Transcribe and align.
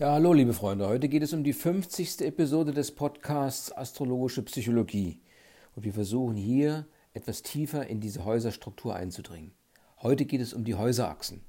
Ja, 0.00 0.10
hallo 0.10 0.32
liebe 0.32 0.54
Freunde. 0.54 0.88
Heute 0.88 1.08
geht 1.08 1.22
es 1.22 1.32
um 1.32 1.44
die 1.44 1.52
50. 1.52 2.22
Episode 2.22 2.72
des 2.72 2.90
Podcasts 2.90 3.70
Astrologische 3.70 4.42
Psychologie. 4.42 5.20
Und 5.76 5.84
wir 5.84 5.92
versuchen 5.92 6.34
hier 6.34 6.88
etwas 7.12 7.42
tiefer 7.42 7.86
in 7.86 8.00
diese 8.00 8.24
Häuserstruktur 8.24 8.96
einzudringen. 8.96 9.52
Heute 10.02 10.24
geht 10.24 10.40
es 10.40 10.52
um 10.52 10.64
die 10.64 10.74
Häuserachsen 10.74 11.42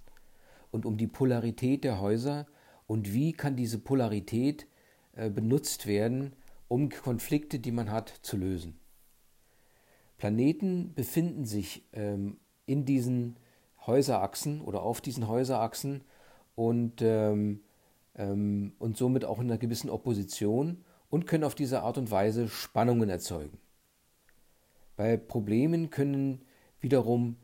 und 0.69 0.85
um 0.85 0.95
die 0.95 1.07
Polarität 1.07 1.83
der 1.83 1.99
Häuser 1.99 2.45
und 2.85 3.11
wie 3.11 3.33
kann 3.33 3.55
diese 3.55 3.79
Polarität 3.79 4.67
äh, 5.13 5.31
benutzt 5.31 5.87
werden, 5.87 6.35
um 6.67 6.89
Konflikte, 6.89 7.57
die 7.57 7.71
man 7.71 7.89
hat, 7.89 8.09
zu 8.21 8.37
lösen. 8.37 8.79
Planeten 10.19 10.93
befinden 10.93 11.45
sich 11.45 11.83
ähm, 11.93 12.37
in 12.67 12.85
diesen 12.85 13.37
Häuserachsen 13.87 14.61
oder 14.61 14.83
auf 14.83 15.01
diesen 15.01 15.27
Häuserachsen 15.27 16.03
und 16.53 17.01
ähm, 17.01 17.61
ähm, 18.17 18.73
und 18.79 18.97
somit 18.97 19.25
auch 19.25 19.39
in 19.39 19.45
einer 19.45 19.57
gewissen 19.57 19.89
Opposition 19.89 20.83
und 21.09 21.27
können 21.27 21.43
auf 21.43 21.55
diese 21.55 21.81
Art 21.81 21.97
und 21.97 22.11
Weise 22.11 22.47
Spannungen 22.47 23.09
erzeugen. 23.09 23.57
Bei 24.95 25.17
Problemen 25.17 25.89
können 25.89 26.41
wiederum 26.79 27.37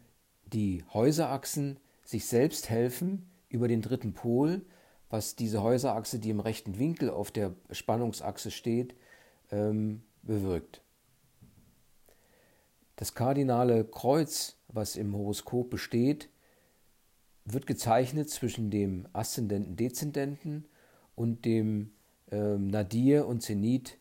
die 0.45 0.83
Häuserachsen 0.93 1.79
sich 2.03 2.25
selbst 2.25 2.69
helfen 2.69 3.29
über 3.49 3.67
den 3.67 3.81
dritten 3.81 4.13
Pol, 4.13 4.61
was 5.09 5.35
diese 5.35 5.61
Häuserachse, 5.61 6.19
die 6.19 6.29
im 6.29 6.39
rechten 6.39 6.79
Winkel 6.79 7.09
auf 7.09 7.31
der 7.31 7.53
Spannungsachse 7.71 8.51
steht, 8.51 8.95
ähm, 9.51 10.03
bewirkt. 10.23 10.81
Das 12.95 13.13
kardinale 13.13 13.83
Kreuz, 13.83 14.55
was 14.67 14.95
im 14.95 15.13
Horoskop 15.15 15.69
besteht, 15.69 16.29
wird 17.45 17.67
gezeichnet 17.67 18.29
zwischen 18.29 18.69
dem 18.69 19.07
Aszendenten, 19.13 19.75
Dezendenten 19.75 20.65
und 21.15 21.45
dem 21.45 21.91
ähm, 22.31 22.67
Nadir 22.67 23.27
und 23.27 23.41
Zenit 23.41 23.97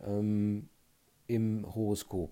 ähm, 0.00 0.68
im 1.26 1.74
Horoskop. 1.74 2.30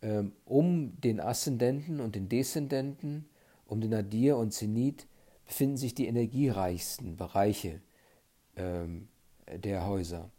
Ähm, 0.00 0.32
um 0.44 1.00
den 1.00 1.20
Aszendenten 1.20 2.00
und 2.00 2.14
den 2.14 2.28
Deszendenten, 2.28 3.28
um 3.66 3.80
den 3.80 3.90
Nadir 3.90 4.36
und 4.36 4.52
Zenit 4.52 5.06
befinden 5.44 5.76
sich 5.76 5.94
die 5.94 6.06
energiereichsten 6.06 7.16
Bereiche 7.16 7.80
ähm, 8.56 9.08
der 9.52 9.86
Häuser. 9.86 10.30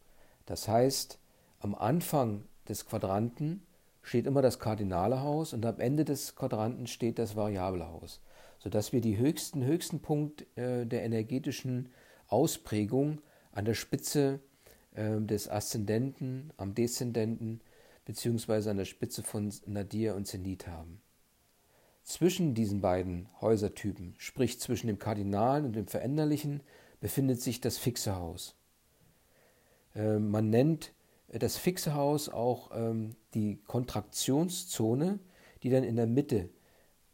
Das 0.46 0.68
heißt, 0.68 1.20
am 1.60 1.76
Anfang 1.76 2.46
des 2.68 2.86
Quadranten 2.86 3.64
steht 4.10 4.26
immer 4.26 4.42
das 4.42 4.58
kardinale 4.58 5.22
Haus 5.22 5.54
und 5.54 5.64
am 5.68 5.80
Ende 5.80 6.04
des 6.04 6.36
Quadranten 6.36 6.88
steht 6.88 7.20
das 7.20 7.36
variable 7.36 7.88
Haus, 7.88 8.22
sodass 8.58 8.92
wir 8.92 9.02
die 9.02 9.18
höchsten, 9.18 9.64
höchsten 9.64 10.00
Punkt 10.00 10.48
äh, 10.58 10.88
der 10.88 11.04
energetischen 11.04 11.90
Ausprägung 12.28 13.22
an 13.52 13.66
der 13.66 13.76
Spitze 13.76 14.40
äh, 14.96 15.22
des 15.22 15.48
Aszendenten, 15.48 16.52
am 16.58 16.74
Deszendenten 16.74 17.62
beziehungsweise 18.04 18.72
an 18.72 18.78
der 18.78 18.86
Spitze 18.86 19.22
von 19.22 19.54
Nadir 19.68 20.16
und 20.16 20.26
Zenit 20.26 20.66
haben. 20.66 21.02
Zwischen 22.02 22.56
diesen 22.56 22.82
beiden 22.82 23.30
Häusertypen, 23.42 24.16
sprich 24.18 24.60
zwischen 24.60 24.88
dem 24.88 24.98
Kardinalen 24.98 25.66
und 25.66 25.76
dem 25.76 25.86
Veränderlichen, 25.86 26.64
befindet 27.00 27.42
sich 27.42 27.62
das 27.62 27.78
fixe 27.78 28.16
Haus. 28.16 28.56
Äh, 29.94 30.18
man 30.18 30.50
nennt 30.50 30.94
das 31.32 31.58
fixe 31.58 31.94
Haus 31.94 32.30
auch 32.30 32.72
ähm, 32.74 33.16
die 33.34 33.60
Kontraktionszone, 33.68 35.20
die 35.64 35.70
dann 35.70 35.84
in 35.84 35.96
der 35.96 36.08
Mitte 36.08 36.50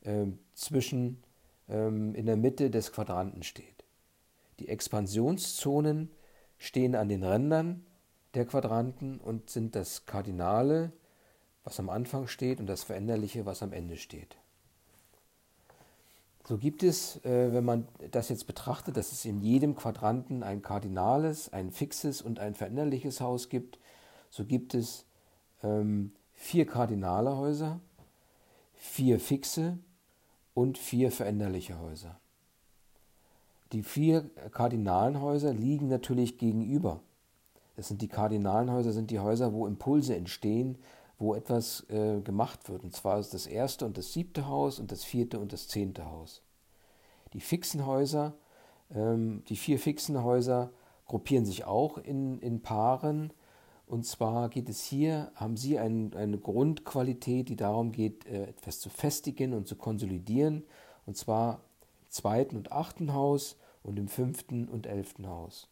ähm, 0.04 0.40
zwischen 0.54 1.24
ähm, 1.68 2.16
in 2.16 2.26
der 2.26 2.38
Mitte 2.38 2.70
des 2.70 2.92
Quadranten 2.92 3.44
steht. 3.44 3.84
Die 4.60 4.70
Expansionszonen 4.70 6.10
stehen 6.58 6.96
an 6.96 7.10
den 7.10 7.24
Rändern 7.24 7.86
der 8.36 8.46
Quadranten 8.46 9.20
und 9.20 9.50
sind 9.50 9.76
das 9.76 10.06
Kardinale, 10.06 10.92
was 11.64 11.80
am 11.80 11.90
Anfang 11.90 12.28
steht, 12.28 12.60
und 12.60 12.68
das 12.68 12.84
Veränderliche, 12.84 13.46
was 13.46 13.64
am 13.64 13.74
Ende 13.74 13.98
steht. 13.98 14.38
So 16.48 16.58
gibt 16.58 16.84
es, 16.84 17.18
äh, 17.26 17.54
wenn 17.54 17.66
man 17.66 17.88
das 18.12 18.30
jetzt 18.30 18.46
betrachtet, 18.46 18.98
dass 18.98 19.12
es 19.12 19.26
in 19.26 19.42
jedem 19.42 19.76
Quadranten 19.76 20.44
ein 20.44 20.62
kardinales, 20.62 21.52
ein 21.52 21.72
fixes 21.72 22.22
und 22.22 22.40
ein 22.40 22.54
veränderliches 22.54 23.20
Haus 23.20 23.50
gibt, 23.50 23.80
so 24.36 24.44
gibt 24.44 24.74
es 24.74 25.06
ähm, 25.64 26.12
vier 26.34 26.68
kardinale 26.68 27.38
Häuser, 27.38 27.80
vier 28.74 29.22
fixe 29.22 29.78
und 30.54 30.78
vier 30.78 31.10
veränderliche 31.10 31.80
Häuser. 31.80 32.20
Die 33.72 33.82
vier 33.82 34.30
kardinalen 34.52 35.22
Häuser 35.22 35.54
liegen 35.54 35.88
natürlich 35.88 36.38
gegenüber. 36.38 37.00
Das 37.78 37.88
sind 37.88 38.02
die 38.02 38.10
kardinalen 38.10 38.70
Häuser, 38.70 38.92
sind 38.92 39.10
die 39.10 39.22
Häuser, 39.22 39.54
wo 39.54 39.68
Impulse 39.68 40.18
entstehen, 40.18 40.78
wo 41.18 41.34
etwas 41.34 41.90
äh, 41.90 42.20
gemacht 42.20 42.68
wird. 42.68 42.84
Und 42.84 42.94
zwar 42.94 43.20
ist 43.20 43.34
das 43.34 43.48
erste 43.48 43.86
und 43.86 43.98
das 43.98 44.12
siebte 44.12 44.50
Haus 44.50 44.80
und 44.80 44.92
das 44.92 45.06
vierte 45.06 45.40
und 45.40 45.54
das 45.54 45.70
zehnte 45.70 46.12
Haus. 46.12 46.42
Die 47.32 47.40
fixen 47.40 47.86
Häuser, 47.86 48.34
ähm, 48.94 49.46
die 49.48 49.56
vier 49.56 49.80
fixen 49.80 50.22
Häuser 50.26 50.72
gruppieren 51.06 51.46
sich 51.46 51.64
auch 51.64 51.98
in, 51.98 52.40
in 52.40 52.62
Paaren 52.62 53.32
und 53.88 54.06
zwar 54.06 54.50
geht 54.50 54.68
es 54.68 54.84
hier, 54.84 55.32
haben 55.36 55.58
Sie 55.58 55.78
ein, 55.78 56.14
eine 56.16 56.40
Grundqualität, 56.40 57.50
die 57.50 57.56
darum 57.56 57.92
geht, 57.92 58.26
äh, 58.26 58.46
etwas 58.46 58.80
zu 58.80 58.90
festigen 58.90 59.54
und 59.54 59.68
zu 59.68 59.76
konsolidieren. 59.76 60.64
Und 61.06 61.18
zwar 61.18 61.62
im 62.02 62.10
zweiten 62.10 62.56
und 62.56 62.72
achten 62.72 63.14
Haus 63.14 63.58
und 63.84 64.00
im 64.00 64.08
fünften 64.08 64.68
und 64.68 64.88
elften 64.88 65.28
Haus. 65.28 65.70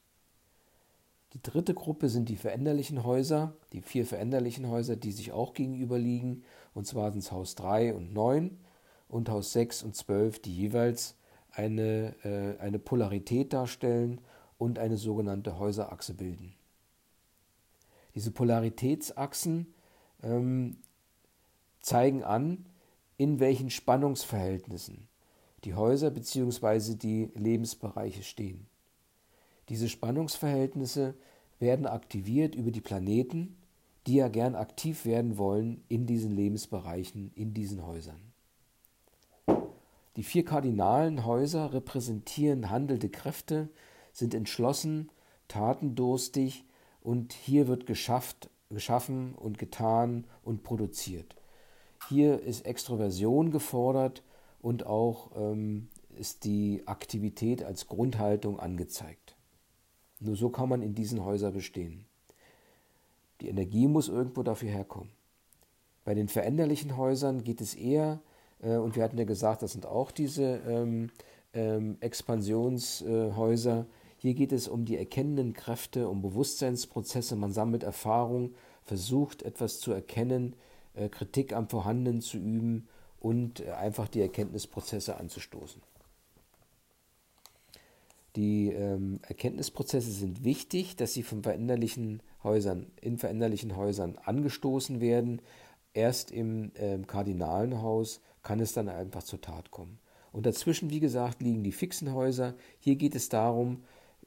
Die 1.34 1.42
dritte 1.42 1.74
Gruppe 1.74 2.10
sind 2.10 2.30
die 2.30 2.36
veränderlichen 2.36 3.04
Häuser, 3.04 3.54
die 3.72 3.82
vier 3.82 4.06
veränderlichen 4.06 4.70
Häuser, 4.70 4.96
die 4.96 5.12
sich 5.12 5.32
auch 5.32 5.56
gegenüberliegen. 5.56 6.44
Und 6.76 6.86
zwar 6.86 7.12
sind 7.12 7.22
es 7.22 7.32
Haus 7.32 7.56
3 7.56 7.96
und 7.96 8.14
9 8.14 8.60
und 9.08 9.30
Haus 9.30 9.54
6 9.54 9.82
und 9.82 9.96
12, 9.96 10.40
die 10.44 10.56
jeweils 10.56 11.16
eine, 11.52 12.16
äh, 12.24 12.62
eine 12.62 12.78
Polarität 12.78 13.54
darstellen 13.54 14.22
und 14.60 14.78
eine 14.78 14.98
sogenannte 14.98 15.58
Häuserachse 15.58 16.14
bilden. 16.14 16.54
Diese 18.16 18.32
Polaritätsachsen 18.32 19.74
ähm, 20.22 20.78
zeigen 21.80 22.24
an, 22.24 22.66
in 23.18 23.40
welchen 23.40 23.70
Spannungsverhältnissen 23.70 25.08
die 25.64 25.76
Häuser 25.76 26.12
bzw. 26.12 26.96
die 26.96 27.32
Lebensbereiche 27.36 28.24
stehen. 28.24 28.68
Diese 29.70 29.88
Spannungsverhältnisse 29.88 31.16
werden 31.60 31.86
aktiviert 31.86 32.56
über 32.56 32.72
die 32.72 32.82
Planeten, 32.82 33.56
die 34.06 34.16
ja 34.16 34.28
gern 34.28 34.56
aktiv 34.56 35.06
werden 35.06 35.38
wollen 35.38 35.84
in 35.88 36.06
diesen 36.06 36.32
Lebensbereichen, 36.32 37.32
in 37.36 37.54
diesen 37.54 37.86
Häusern. 37.86 38.34
Die 40.18 40.24
vier 40.24 40.44
kardinalen 40.44 41.26
Häuser 41.26 41.74
repräsentieren 41.74 42.70
handelnde 42.70 43.10
Kräfte, 43.10 43.70
sind 44.12 44.34
entschlossen, 44.34 45.10
tatendurstig, 45.48 46.66
und 47.04 47.34
hier 47.34 47.68
wird 47.68 47.86
geschafft, 47.86 48.50
geschaffen 48.70 49.36
und 49.36 49.60
getan 49.60 50.26
und 50.44 50.64
produziert. 50.64 51.36
Hier 52.10 52.42
ist 52.42 52.66
Extroversion 52.66 53.52
gefordert 53.52 54.24
und 54.62 54.86
auch 54.86 55.32
ähm, 55.36 55.90
ist 56.18 56.46
die 56.46 56.84
Aktivität 56.86 57.64
als 57.64 57.88
Grundhaltung 57.88 58.60
angezeigt. 58.60 59.36
Nur 60.20 60.36
so 60.36 60.50
kann 60.50 60.70
man 60.70 60.82
in 60.82 60.96
diesen 60.96 61.24
Häusern 61.24 61.54
bestehen. 61.54 62.06
Die 63.42 63.50
Energie 63.50 63.88
muss 63.88 64.08
irgendwo 64.08 64.42
dafür 64.44 64.70
herkommen. 64.70 65.12
Bei 66.06 66.14
den 66.14 66.30
veränderlichen 66.30 66.98
Häusern 66.98 67.44
geht 67.44 67.62
es 67.62 67.76
eher, 67.76 68.22
äh, 68.62 68.78
und 68.78 68.96
wir 68.96 69.04
hatten 69.04 69.18
ja 69.18 69.26
gesagt, 69.26 69.62
das 69.62 69.74
sind 69.74 69.86
auch 69.86 70.12
diese 70.12 70.62
ähm, 70.68 71.10
ähm, 71.54 71.98
Expansionshäuser, 72.00 73.80
äh, 73.80 73.86
hier 74.24 74.36
geht 74.36 74.54
es 74.54 74.70
um 74.70 74.86
die 74.86 74.96
erkennenden 74.96 75.52
Kräfte, 75.52 76.08
um 76.08 76.22
Bewusstseinsprozesse. 76.22 77.36
Man 77.36 77.52
sammelt 77.52 77.84
Erfahrung, 77.84 78.56
versucht 78.86 79.44
etwas 79.44 79.82
zu 79.82 79.92
erkennen, 79.92 80.56
äh, 80.94 81.10
Kritik 81.10 81.52
am 81.52 81.68
Vorhandenen 81.68 82.22
zu 82.22 82.38
üben 82.38 82.88
und 83.20 83.60
äh, 83.60 83.72
einfach 83.72 84.08
die 84.08 84.22
Erkenntnisprozesse 84.22 85.18
anzustoßen. 85.18 85.82
Die 88.38 88.70
ähm, 88.70 89.20
Erkenntnisprozesse 89.24 90.14
sind 90.14 90.46
wichtig, 90.46 90.96
dass 90.96 91.12
sie 91.12 91.24
von 91.24 91.44
veränderlichen 91.44 92.24
Häusern, 92.46 92.94
in 93.02 93.18
veränderlichen 93.18 93.76
Häusern 93.76 94.18
angestoßen 94.24 95.02
werden. 95.02 95.42
Erst 95.94 96.32
im 96.32 96.72
äh, 96.76 96.98
kardinalen 97.00 97.82
Haus 97.82 98.22
kann 98.42 98.62
es 98.62 98.72
dann 98.72 98.88
einfach 98.88 99.24
zur 99.24 99.42
Tat 99.42 99.70
kommen. 99.70 100.00
Und 100.32 100.46
dazwischen, 100.46 100.92
wie 100.92 101.02
gesagt, 101.02 101.42
liegen 101.42 101.62
die 101.66 101.74
fixen 101.74 102.14
Häuser. 102.14 102.56
Hier 102.80 102.96
geht 102.96 103.16
es 103.16 103.28
darum, 103.28 103.84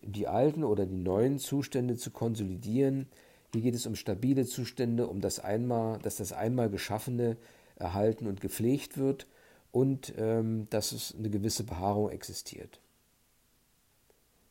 die 0.06 0.28
alten 0.28 0.64
oder 0.64 0.86
die 0.86 0.96
neuen 0.96 1.38
Zustände 1.38 1.96
zu 1.96 2.10
konsolidieren. 2.10 3.08
Hier 3.52 3.62
geht 3.62 3.74
es 3.74 3.86
um 3.86 3.94
stabile 3.94 4.44
Zustände, 4.44 5.06
um 5.06 5.20
das 5.20 5.38
einmal, 5.40 5.98
dass 6.00 6.16
das 6.16 6.32
einmal 6.32 6.70
Geschaffene 6.70 7.36
erhalten 7.76 8.26
und 8.26 8.40
gepflegt 8.40 8.98
wird 8.98 9.26
und 9.72 10.14
ähm, 10.18 10.66
dass 10.70 10.92
es 10.92 11.14
eine 11.16 11.30
gewisse 11.30 11.64
Behaarung 11.64 12.10
existiert. 12.10 12.80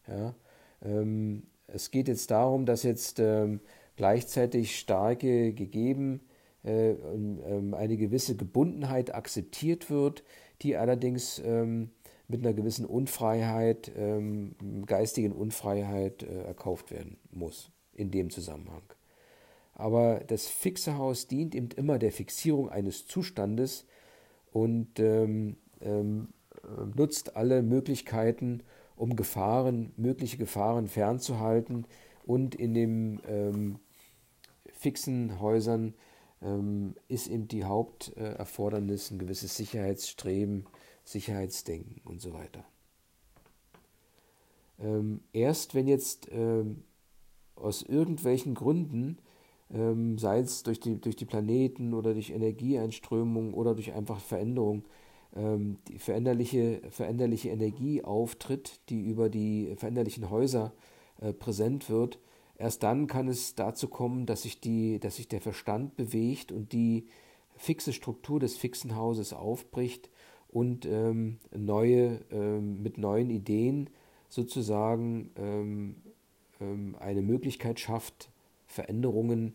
Ja? 0.08 0.36
Ähm, 0.84 1.44
es 1.68 1.92
geht 1.92 2.08
jetzt 2.08 2.32
darum, 2.32 2.66
dass 2.66 2.84
jetzt 2.84 3.20
ähm, 3.20 3.60
gleichzeitig 3.96 4.78
starke 4.78 5.54
gegeben 5.54 6.22
äh, 6.64 6.92
ähm, 6.92 7.74
eine 7.74 7.98
gewisse 7.98 8.36
Gebundenheit 8.36 9.14
akzeptiert 9.14 9.90
wird, 9.90 10.24
die 10.62 10.78
allerdings 10.78 11.40
ähm, 11.44 11.90
mit 12.28 12.42
einer 12.42 12.54
gewissen 12.54 12.86
Unfreiheit, 12.86 13.92
ähm, 13.96 14.56
geistigen 14.86 15.32
Unfreiheit 15.32 16.24
äh, 16.24 16.44
erkauft 16.44 16.92
werden 16.92 17.18
muss 17.32 17.72
in 17.94 18.12
dem 18.12 18.30
Zusammenhang. 18.30 18.84
Aber 19.74 20.22
das 20.28 20.48
fixe 20.48 20.98
Haus 20.98 21.28
dient 21.28 21.54
eben 21.54 21.70
immer 21.76 22.00
der 22.00 22.12
Fixierung 22.12 22.70
eines 22.70 23.08
Zustandes 23.08 23.86
und 24.52 25.00
ähm, 25.00 25.58
ähm, 25.82 26.30
nutzt 26.96 27.36
alle 27.36 27.62
Möglichkeiten, 27.62 28.64
um 28.96 29.16
Gefahren, 29.16 29.92
mögliche 29.98 30.38
Gefahren 30.38 30.88
fernzuhalten 30.88 31.86
und 32.26 32.56
in 32.56 32.74
den 32.74 33.22
ähm, 33.28 33.80
fixen 34.72 35.40
Häusern 35.40 35.94
ähm, 36.42 36.96
ist 37.08 37.28
eben 37.28 37.48
die 37.48 37.66
Haupterfordernis 37.66 39.12
ein 39.12 39.20
gewisses 39.20 39.58
Sicherheitsstreben, 39.58 40.66
Sicherheitsdenken 41.06 42.02
und 42.04 42.20
so 42.22 42.34
weiter. 42.34 42.66
Ähm, 44.80 45.22
erst 45.32 45.74
wenn 45.74 45.88
jetzt 45.88 46.28
ähm, 46.32 46.84
aus 47.56 47.82
irgendwelchen 47.82 48.54
Gründen 48.54 49.20
ähm, 49.74 50.18
sei 50.18 50.40
es 50.40 50.64
durch 50.64 50.80
die, 50.80 51.00
durch 51.00 51.16
die 51.16 51.26
Planeten 51.26 51.94
oder 51.94 52.14
durch 52.14 52.30
Energieeinströmung 52.30 53.54
oder 53.54 53.74
durch 53.74 53.94
einfach 53.94 54.20
Veränderung, 54.20 54.84
ähm, 55.36 55.78
die 55.88 56.00
veränderliche, 56.00 56.82
veränderliche 56.90 57.50
Energie 57.50 58.04
auftritt, 58.04 58.80
die 58.90 59.02
über 59.02 59.30
die 59.30 59.74
veränderlichen 59.76 60.30
Häuser 60.30 60.74
äh, 61.20 61.34
präsent 61.34 61.90
wird, 61.90 62.20
erst 62.58 62.84
dann 62.84 63.08
kann 63.08 63.28
es 63.28 63.56
dazu 63.56 63.88
kommen, 63.88 64.26
dass 64.26 64.44
sich, 64.44 64.62
die, 64.62 65.00
dass 65.00 65.16
sich 65.16 65.28
der 65.28 65.42
Verstand 65.42 65.96
bewegt 65.96 66.52
und 66.52 66.72
die 66.72 67.08
fixe 67.56 67.94
Struktur 67.94 68.40
des 68.40 68.58
fixen 68.58 68.96
Hauses 68.96 69.34
aufbricht 69.34 70.10
und 70.56 70.86
ähm, 70.86 71.38
neue, 71.54 72.22
ähm, 72.32 72.82
mit 72.82 72.98
neuen 72.98 73.30
Ideen 73.30 73.90
sozusagen 74.30 75.30
ähm, 75.36 75.96
ähm, 76.62 76.96
eine 76.98 77.22
Möglichkeit 77.22 77.78
schafft, 77.78 78.30
Veränderungen 78.66 79.54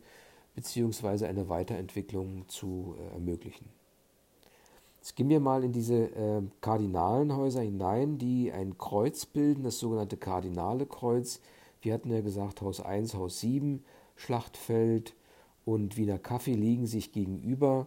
bzw. 0.56 1.24
eine 1.24 1.48
Weiterentwicklung 1.48 2.44
zu 2.48 2.96
äh, 2.98 3.14
ermöglichen. 3.14 3.64
Jetzt 5.00 5.16
gehen 5.16 5.30
wir 5.30 5.40
mal 5.40 5.64
in 5.64 5.72
diese 5.72 6.14
äh, 6.14 6.42
kardinalen 6.60 7.34
Häuser 7.34 7.62
hinein, 7.62 8.18
die 8.18 8.52
ein 8.52 8.76
Kreuz 8.76 9.24
bilden, 9.24 9.62
das 9.62 9.78
sogenannte 9.78 10.18
kardinale 10.18 10.84
Kreuz. 10.84 11.40
Wir 11.80 11.94
hatten 11.94 12.12
ja 12.12 12.20
gesagt, 12.20 12.60
Haus 12.60 12.78
1, 12.78 13.14
Haus 13.14 13.40
7, 13.40 13.82
Schlachtfeld 14.16 15.14
und 15.64 15.96
Wiener 15.96 16.18
Kaffee 16.18 16.52
liegen 16.52 16.86
sich 16.86 17.10
gegenüber. 17.12 17.86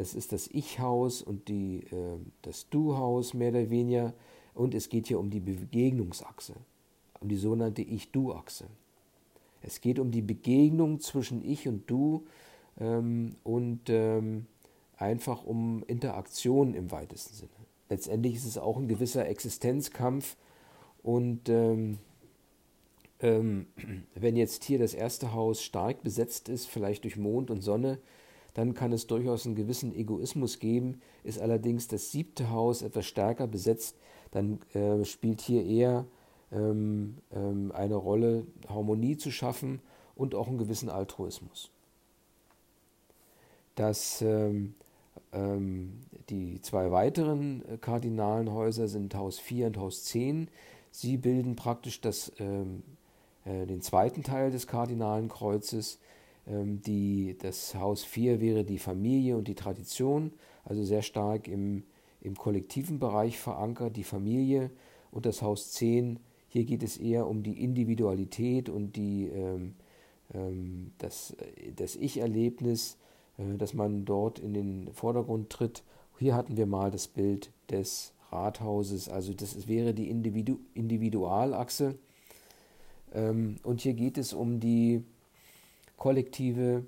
Das 0.00 0.14
ist 0.14 0.32
das 0.32 0.46
Ich-Haus 0.46 1.20
und 1.20 1.48
die, 1.48 1.80
äh, 1.92 2.16
das 2.40 2.70
Du-Haus 2.70 3.34
mehr 3.34 3.50
oder 3.50 3.68
weniger. 3.68 4.14
Und 4.54 4.74
es 4.74 4.88
geht 4.88 5.08
hier 5.08 5.20
um 5.20 5.28
die 5.28 5.40
Begegnungsachse, 5.40 6.54
um 7.20 7.28
die 7.28 7.36
sogenannte 7.36 7.82
Ich-Du-Achse. 7.82 8.64
Es 9.60 9.82
geht 9.82 9.98
um 9.98 10.10
die 10.10 10.22
Begegnung 10.22 11.00
zwischen 11.00 11.44
Ich 11.44 11.68
und 11.68 11.90
Du 11.90 12.24
ähm, 12.78 13.36
und 13.44 13.90
ähm, 13.90 14.46
einfach 14.96 15.44
um 15.44 15.84
Interaktion 15.86 16.72
im 16.72 16.90
weitesten 16.90 17.34
Sinne. 17.34 17.50
Letztendlich 17.90 18.36
ist 18.36 18.46
es 18.46 18.56
auch 18.56 18.78
ein 18.78 18.88
gewisser 18.88 19.28
Existenzkampf 19.28 20.38
und 21.02 21.50
ähm, 21.50 21.98
ähm 23.20 23.66
wenn 24.14 24.36
jetzt 24.36 24.64
hier 24.64 24.78
das 24.78 24.94
erste 24.94 25.34
Haus 25.34 25.62
stark 25.62 26.02
besetzt 26.02 26.48
ist, 26.48 26.68
vielleicht 26.68 27.04
durch 27.04 27.18
Mond 27.18 27.50
und 27.50 27.60
Sonne, 27.60 27.98
dann 28.54 28.74
kann 28.74 28.92
es 28.92 29.06
durchaus 29.06 29.46
einen 29.46 29.54
gewissen 29.54 29.94
Egoismus 29.94 30.58
geben. 30.58 31.00
Ist 31.24 31.40
allerdings 31.40 31.88
das 31.88 32.10
siebte 32.10 32.50
Haus 32.50 32.82
etwas 32.82 33.06
stärker 33.06 33.46
besetzt, 33.46 33.96
dann 34.30 34.60
äh, 34.74 35.04
spielt 35.04 35.40
hier 35.40 35.64
eher 35.64 36.06
ähm, 36.52 37.16
ähm, 37.32 37.72
eine 37.74 37.96
Rolle, 37.96 38.46
Harmonie 38.68 39.16
zu 39.16 39.30
schaffen 39.30 39.80
und 40.14 40.34
auch 40.34 40.48
einen 40.48 40.58
gewissen 40.58 40.88
Altruismus. 40.88 41.70
Dass 43.74 44.20
ähm, 44.22 44.74
ähm, 45.32 46.00
die 46.28 46.60
zwei 46.60 46.90
weiteren 46.90 47.64
äh, 47.68 47.78
kardinalen 47.78 48.52
Häuser 48.52 48.88
sind 48.88 49.14
Haus 49.14 49.38
4 49.38 49.68
und 49.68 49.76
Haus 49.78 50.04
10. 50.04 50.48
Sie 50.90 51.16
bilden 51.16 51.56
praktisch 51.56 52.00
das, 52.00 52.32
ähm, 52.38 52.82
äh, 53.44 53.66
den 53.66 53.80
zweiten 53.80 54.22
Teil 54.22 54.50
des 54.50 54.66
kardinalen 54.66 55.28
Kreuzes. 55.28 55.98
Ähm, 56.50 56.82
die, 56.82 57.36
das 57.38 57.74
Haus 57.74 58.02
4 58.04 58.40
wäre 58.40 58.64
die 58.64 58.78
Familie 58.78 59.36
und 59.36 59.48
die 59.48 59.54
Tradition, 59.54 60.32
also 60.64 60.84
sehr 60.84 61.02
stark 61.02 61.48
im, 61.48 61.84
im 62.20 62.36
kollektiven 62.36 62.98
Bereich 62.98 63.38
verankert, 63.38 63.96
die 63.96 64.04
Familie. 64.04 64.70
Und 65.10 65.26
das 65.26 65.42
Haus 65.42 65.72
10 65.72 66.18
hier 66.50 66.64
geht 66.64 66.82
es 66.82 66.96
eher 66.96 67.28
um 67.28 67.44
die 67.44 67.62
Individualität 67.62 68.68
und 68.68 68.96
die, 68.96 69.28
ähm, 69.28 69.76
ähm, 70.34 70.90
das, 70.98 71.36
das 71.76 71.94
Ich-Erlebnis, 71.94 72.98
äh, 73.38 73.56
dass 73.56 73.72
man 73.72 74.04
dort 74.04 74.40
in 74.40 74.52
den 74.52 74.92
Vordergrund 74.92 75.50
tritt. 75.50 75.84
Hier 76.18 76.34
hatten 76.34 76.56
wir 76.56 76.66
mal 76.66 76.90
das 76.90 77.06
Bild 77.06 77.52
des 77.70 78.12
Rathauses, 78.32 79.08
also 79.08 79.32
das 79.32 79.68
wäre 79.68 79.94
die 79.94 80.10
Individu 80.10 80.58
Individualachse. 80.74 81.94
Ähm, 83.14 83.56
und 83.62 83.80
hier 83.80 83.94
geht 83.94 84.18
es 84.18 84.32
um 84.32 84.58
die 84.58 85.04
kollektive, 86.00 86.84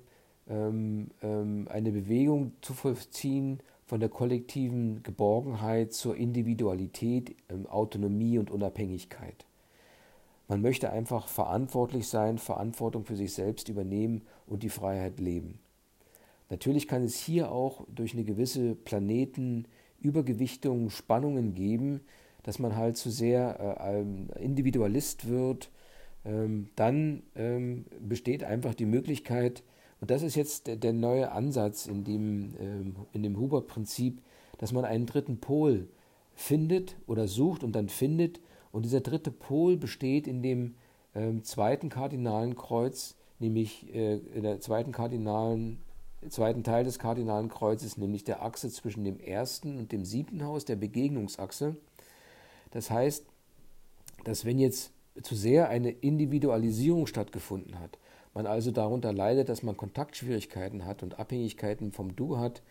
ähm, 0.49 1.07
ähm, 1.21 1.69
eine 1.69 1.91
Bewegung 1.91 2.51
zu 2.61 2.73
vollziehen, 2.73 3.59
von 3.85 3.99
der 3.99 4.09
kollektiven 4.09 5.03
Geborgenheit 5.03 5.93
zur 5.93 6.17
Individualität, 6.17 7.35
ähm, 7.49 7.67
Autonomie 7.67 8.39
und 8.39 8.49
Unabhängigkeit. 8.49 9.45
Man 10.47 10.61
möchte 10.61 10.89
einfach 10.89 11.27
verantwortlich 11.27 12.07
sein, 12.07 12.39
Verantwortung 12.39 13.05
für 13.05 13.15
sich 13.15 13.33
selbst 13.33 13.69
übernehmen 13.69 14.23
und 14.47 14.63
die 14.63 14.69
Freiheit 14.69 15.19
leben. 15.19 15.59
Natürlich 16.49 16.87
kann 16.87 17.03
es 17.03 17.17
hier 17.17 17.51
auch 17.51 17.85
durch 17.87 18.13
eine 18.13 18.23
gewisse 18.23 18.73
Planetenübergewichtung 18.73 20.89
Spannungen 20.89 21.53
geben, 21.53 22.01
dass 22.41 22.57
man 22.57 22.75
halt 22.75 22.97
zu 22.97 23.11
sehr 23.11 23.77
äh, 23.79 24.01
Individualist 24.43 25.29
wird. 25.29 25.69
Ähm, 26.25 26.69
dann 26.75 27.23
ähm, 27.35 27.85
besteht 27.99 28.43
einfach 28.43 28.73
die 28.73 28.85
Möglichkeit, 28.85 29.63
und 29.99 30.11
das 30.11 30.21
ist 30.21 30.35
jetzt 30.35 30.67
der, 30.67 30.75
der 30.75 30.93
neue 30.93 31.31
Ansatz 31.31 31.85
in 31.85 32.03
dem, 32.03 32.53
ähm, 32.59 32.95
dem 33.13 33.37
Huber-Prinzip, 33.37 34.21
dass 34.57 34.71
man 34.71 34.85
einen 34.85 35.05
dritten 35.05 35.39
Pol 35.39 35.87
findet 36.35 36.95
oder 37.07 37.27
sucht 37.27 37.63
und 37.63 37.73
dann 37.73 37.89
findet 37.89 38.39
und 38.71 38.85
dieser 38.85 39.01
dritte 39.01 39.31
Pol 39.31 39.77
besteht 39.77 40.27
in 40.27 40.41
dem 40.41 40.75
ähm, 41.15 41.43
zweiten 41.43 41.89
kardinalen 41.89 42.55
Kreuz, 42.55 43.15
nämlich 43.39 43.93
äh, 43.93 44.15
in 44.17 44.43
der 44.43 44.59
zweiten 44.61 44.91
kardinalen, 44.91 45.77
zweiten 46.27 46.63
Teil 46.63 46.83
des 46.83 46.97
kardinalen 46.97 47.49
Kreuzes, 47.49 47.97
nämlich 47.97 48.23
der 48.23 48.41
Achse 48.41 48.69
zwischen 48.69 49.03
dem 49.03 49.19
ersten 49.19 49.77
und 49.77 49.91
dem 49.91 50.05
siebten 50.05 50.43
Haus, 50.43 50.65
der 50.65 50.75
Begegnungsachse. 50.75 51.75
Das 52.71 52.89
heißt, 52.89 53.25
dass 54.23 54.43
wenn 54.43 54.57
jetzt 54.57 54.91
zu 55.21 55.35
sehr 55.35 55.69
eine 55.69 55.91
Individualisierung 55.91 57.07
stattgefunden 57.07 57.79
hat, 57.79 57.97
man 58.33 58.47
also 58.47 58.71
darunter 58.71 59.13
leidet, 59.13 59.49
dass 59.49 59.63
man 59.63 59.77
Kontaktschwierigkeiten 59.77 60.85
hat 60.85 61.03
und 61.03 61.19
Abhängigkeiten 61.19 61.91
vom 61.91 62.15
Du 62.15 62.37
hat, 62.37 62.63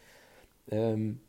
ähm, 0.71 1.21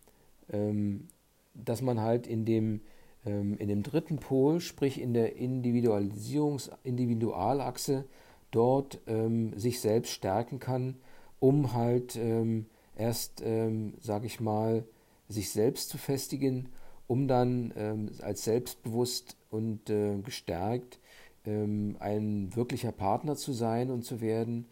ähm, 0.52 1.08
dass 1.54 1.82
man 1.82 2.02
halt 2.02 2.26
in 2.26 2.46
dem 2.46 2.82
ähm, 3.26 3.58
in 3.58 3.68
dem 3.68 3.84
dritten 3.84 4.18
Pol, 4.18 4.60
sprich 4.60 5.00
in 5.00 5.14
der 5.14 5.36
Individualisierungs 5.36 6.72
Individualachse, 6.84 8.06
dort 8.52 9.00
ähm, 9.08 9.58
sich 9.58 9.80
selbst 9.80 10.12
stärken 10.12 10.60
kann, 10.60 10.96
um 11.40 11.74
halt 11.74 12.16
ähm, 12.16 12.68
erst, 12.96 13.42
ähm, 13.44 13.94
sage 14.00 14.26
ich 14.28 14.40
mal, 14.40 14.86
sich 15.28 15.52
selbst 15.52 15.90
zu 15.90 15.98
festigen, 15.98 16.70
um 17.08 17.28
dann 17.28 17.74
ähm, 17.76 18.12
als 18.22 18.44
selbstbewusst 18.44 19.38
und 19.50 19.90
äh, 19.90 20.18
gestärkt 20.18 21.00
ähm, 21.46 21.98
ein 22.00 22.56
wirklicher 22.56 22.92
Partner 22.92 23.36
zu 23.36 23.54
sein 23.54 23.90
und 23.90 24.04
zu 24.04 24.22
werden 24.22 24.66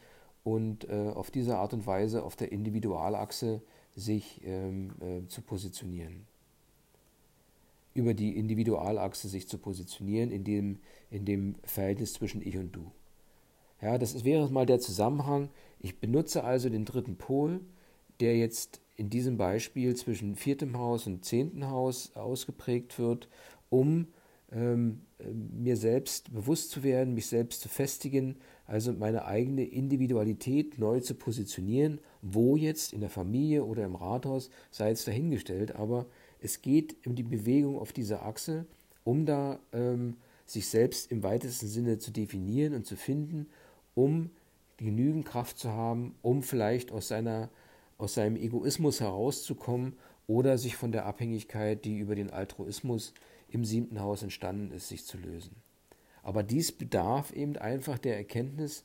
und 0.43 0.89
äh, 0.89 1.11
auf 1.13 1.31
diese 1.31 1.57
Art 1.57 1.73
und 1.73 1.85
Weise 1.85 2.23
auf 2.23 2.35
der 2.35 2.51
Individualachse 2.51 3.61
sich 3.95 4.41
ähm, 4.43 4.91
äh, 5.01 5.27
zu 5.27 5.41
positionieren 5.41 6.25
über 7.93 8.13
die 8.13 8.37
Individualachse 8.37 9.27
sich 9.27 9.47
zu 9.47 9.57
positionieren, 9.57 10.31
in 10.31 10.43
dem, 10.43 10.79
in 11.09 11.25
dem 11.25 11.55
Verhältnis 11.63 12.13
zwischen 12.13 12.45
Ich 12.45 12.57
und 12.57 12.75
Du. 12.75 12.91
Ja, 13.81 13.97
das 13.97 14.23
wäre 14.23 14.49
mal 14.49 14.65
der 14.65 14.79
Zusammenhang. 14.79 15.49
Ich 15.79 15.99
benutze 15.99 16.43
also 16.43 16.69
den 16.69 16.85
dritten 16.85 17.17
Pol, 17.17 17.61
der 18.19 18.37
jetzt 18.37 18.79
in 18.95 19.09
diesem 19.09 19.37
Beispiel 19.37 19.95
zwischen 19.95 20.35
viertem 20.35 20.77
Haus 20.77 21.07
und 21.07 21.25
zehnten 21.25 21.67
Haus 21.67 22.15
ausgeprägt 22.15 22.99
wird, 22.99 23.27
um 23.69 24.07
ähm, 24.51 25.01
mir 25.53 25.77
selbst 25.77 26.33
bewusst 26.33 26.71
zu 26.71 26.83
werden, 26.83 27.13
mich 27.13 27.27
selbst 27.27 27.61
zu 27.61 27.69
festigen, 27.69 28.37
also 28.65 28.93
meine 28.93 29.25
eigene 29.25 29.63
Individualität 29.63 30.77
neu 30.77 30.99
zu 30.99 31.15
positionieren, 31.15 31.99
wo 32.21 32.55
jetzt 32.55 32.93
in 32.93 33.01
der 33.01 33.09
Familie 33.09 33.63
oder 33.63 33.83
im 33.85 33.95
Rathaus 33.95 34.49
sei 34.69 34.91
es 34.91 35.05
dahingestellt, 35.05 35.75
aber 35.75 36.05
es 36.41 36.61
geht 36.61 36.95
um 37.05 37.15
die 37.15 37.23
Bewegung 37.23 37.77
auf 37.77 37.93
dieser 37.93 38.25
Achse, 38.25 38.65
um 39.03 39.25
da 39.25 39.59
ähm, 39.73 40.17
sich 40.45 40.67
selbst 40.67 41.11
im 41.11 41.23
weitesten 41.23 41.67
Sinne 41.67 41.97
zu 41.97 42.11
definieren 42.11 42.73
und 42.73 42.85
zu 42.85 42.95
finden, 42.95 43.47
um 43.95 44.31
genügend 44.77 45.25
Kraft 45.25 45.59
zu 45.59 45.71
haben, 45.71 46.15
um 46.21 46.43
vielleicht 46.43 46.91
aus, 46.91 47.07
seiner, 47.07 47.49
aus 47.97 48.15
seinem 48.15 48.35
Egoismus 48.35 48.99
herauszukommen 48.99 49.93
oder 50.27 50.57
sich 50.57 50.75
von 50.75 50.91
der 50.91 51.05
Abhängigkeit, 51.05 51.85
die 51.85 51.97
über 51.97 52.15
den 52.15 52.31
Altruismus 52.31 53.13
im 53.53 53.65
siebten 53.65 53.99
Haus 54.01 54.23
entstanden 54.23 54.71
ist, 54.71 54.89
sich 54.89 55.05
zu 55.05 55.17
lösen. 55.17 55.55
Aber 56.23 56.43
dies 56.43 56.71
bedarf 56.71 57.31
eben 57.33 57.57
einfach 57.57 57.97
der 57.97 58.17
Erkenntnis, 58.17 58.83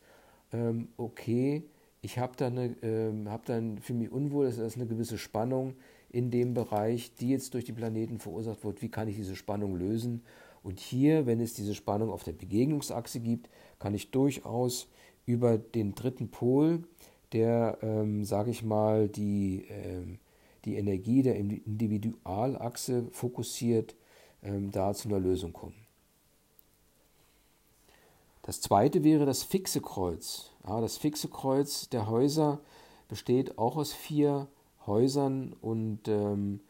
ähm, 0.52 0.88
okay, 0.96 1.64
ich 2.02 2.18
habe 2.18 2.34
da, 2.36 2.46
eine, 2.46 2.76
ähm, 2.82 3.28
hab 3.30 3.44
dann 3.46 3.78
für 3.78 3.94
mich 3.94 4.10
unwohl, 4.10 4.46
es 4.46 4.58
ist 4.58 4.76
eine 4.76 4.86
gewisse 4.86 5.18
Spannung 5.18 5.74
in 6.08 6.30
dem 6.30 6.54
Bereich, 6.54 7.14
die 7.14 7.30
jetzt 7.30 7.54
durch 7.54 7.64
die 7.64 7.72
Planeten 7.72 8.18
verursacht 8.18 8.64
wird. 8.64 8.80
Wie 8.80 8.88
kann 8.88 9.08
ich 9.08 9.16
diese 9.16 9.36
Spannung 9.36 9.76
lösen? 9.76 10.22
Und 10.62 10.80
hier, 10.80 11.26
wenn 11.26 11.40
es 11.40 11.54
diese 11.54 11.74
Spannung 11.74 12.10
auf 12.10 12.24
der 12.24 12.32
Begegnungsachse 12.32 13.20
gibt, 13.20 13.48
kann 13.78 13.94
ich 13.94 14.10
durchaus 14.10 14.88
über 15.26 15.58
den 15.58 15.94
dritten 15.94 16.28
Pol, 16.28 16.84
der, 17.32 17.78
ähm, 17.82 18.24
sage 18.24 18.50
ich 18.50 18.62
mal, 18.62 19.08
die, 19.08 19.66
ähm, 19.68 20.18
die 20.64 20.76
Energie 20.76 21.22
der 21.22 21.36
Individualachse 21.36 23.06
fokussiert, 23.10 23.94
ähm, 24.46 24.70
da 24.70 24.94
zu 24.94 25.08
einer 25.08 25.18
Lösung 25.18 25.52
kommen. 25.52 25.74
Das 28.42 28.60
zweite 28.60 29.02
wäre 29.02 29.26
das 29.26 29.42
fixe 29.42 29.80
Kreuz. 29.80 30.50
Ja, 30.66 30.80
das 30.80 30.96
fixe 30.96 31.28
Kreuz 31.28 31.88
der 31.88 32.08
Häuser 32.08 32.60
besteht 33.08 33.58
auch 33.58 33.76
aus 33.76 33.92
vier 33.92 34.46
Häusern 34.86 35.52
und 35.60 36.06
ähm, 36.06 36.60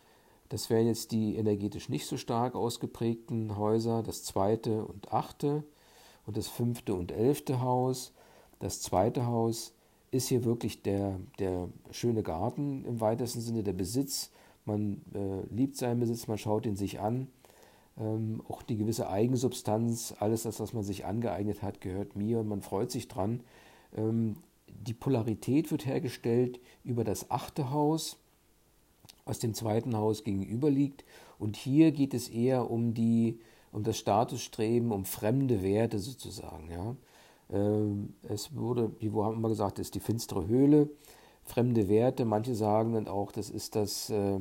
das 0.48 0.70
wären 0.70 0.86
jetzt 0.86 1.12
die 1.12 1.36
energetisch 1.36 1.88
nicht 1.88 2.06
so 2.06 2.16
stark 2.16 2.54
ausgeprägten 2.54 3.56
Häuser, 3.56 4.02
das 4.02 4.24
zweite 4.24 4.84
und 4.84 5.12
achte 5.12 5.64
und 6.24 6.36
das 6.36 6.48
fünfte 6.48 6.94
und 6.94 7.12
elfte 7.12 7.60
Haus. 7.60 8.12
Das 8.58 8.80
zweite 8.80 9.26
Haus 9.26 9.74
ist 10.12 10.28
hier 10.28 10.44
wirklich 10.44 10.82
der, 10.82 11.18
der 11.38 11.68
schöne 11.90 12.22
Garten 12.22 12.84
im 12.84 13.00
weitesten 13.00 13.40
Sinne, 13.40 13.62
der 13.62 13.72
Besitz. 13.74 14.30
Man 14.64 15.02
äh, 15.14 15.54
liebt 15.54 15.76
seinen 15.76 16.00
Besitz, 16.00 16.26
man 16.26 16.38
schaut 16.38 16.64
ihn 16.64 16.76
sich 16.76 17.00
an. 17.00 17.28
Ähm, 17.98 18.42
auch 18.48 18.62
die 18.62 18.76
gewisse 18.76 19.08
Eigensubstanz, 19.08 20.14
alles 20.18 20.42
das, 20.42 20.60
was 20.60 20.72
man 20.72 20.82
sich 20.82 21.04
angeeignet 21.06 21.62
hat, 21.62 21.80
gehört 21.80 22.16
mir 22.16 22.40
und 22.40 22.48
man 22.48 22.62
freut 22.62 22.90
sich 22.90 23.08
dran. 23.08 23.40
Ähm, 23.96 24.36
die 24.68 24.94
Polarität 24.94 25.70
wird 25.70 25.86
hergestellt 25.86 26.60
über 26.84 27.04
das 27.04 27.30
achte 27.30 27.70
Haus, 27.70 28.18
was 29.24 29.38
dem 29.38 29.54
zweiten 29.54 29.96
Haus 29.96 30.24
gegenüber 30.24 30.70
liegt. 30.70 31.04
Und 31.38 31.56
hier 31.56 31.92
geht 31.92 32.14
es 32.14 32.28
eher 32.28 32.70
um, 32.70 32.94
die, 32.94 33.38
um 33.72 33.82
das 33.82 33.98
Statusstreben, 33.98 34.92
um 34.92 35.04
fremde 35.04 35.62
Werte 35.62 35.98
sozusagen. 35.98 36.70
Ja. 36.70 36.96
Ähm, 37.50 38.14
es 38.28 38.54
wurde, 38.54 38.92
wie 39.00 39.14
wir 39.14 39.24
haben 39.24 39.36
immer 39.36 39.48
gesagt, 39.48 39.78
das 39.78 39.88
ist 39.88 39.94
die 39.94 40.00
finstere 40.00 40.46
Höhle, 40.46 40.90
fremde 41.44 41.88
Werte. 41.88 42.24
Manche 42.24 42.54
sagen 42.54 42.94
dann 42.94 43.08
auch, 43.08 43.32
das 43.32 43.50
ist 43.50 43.74
das 43.76 44.10
äh, 44.10 44.40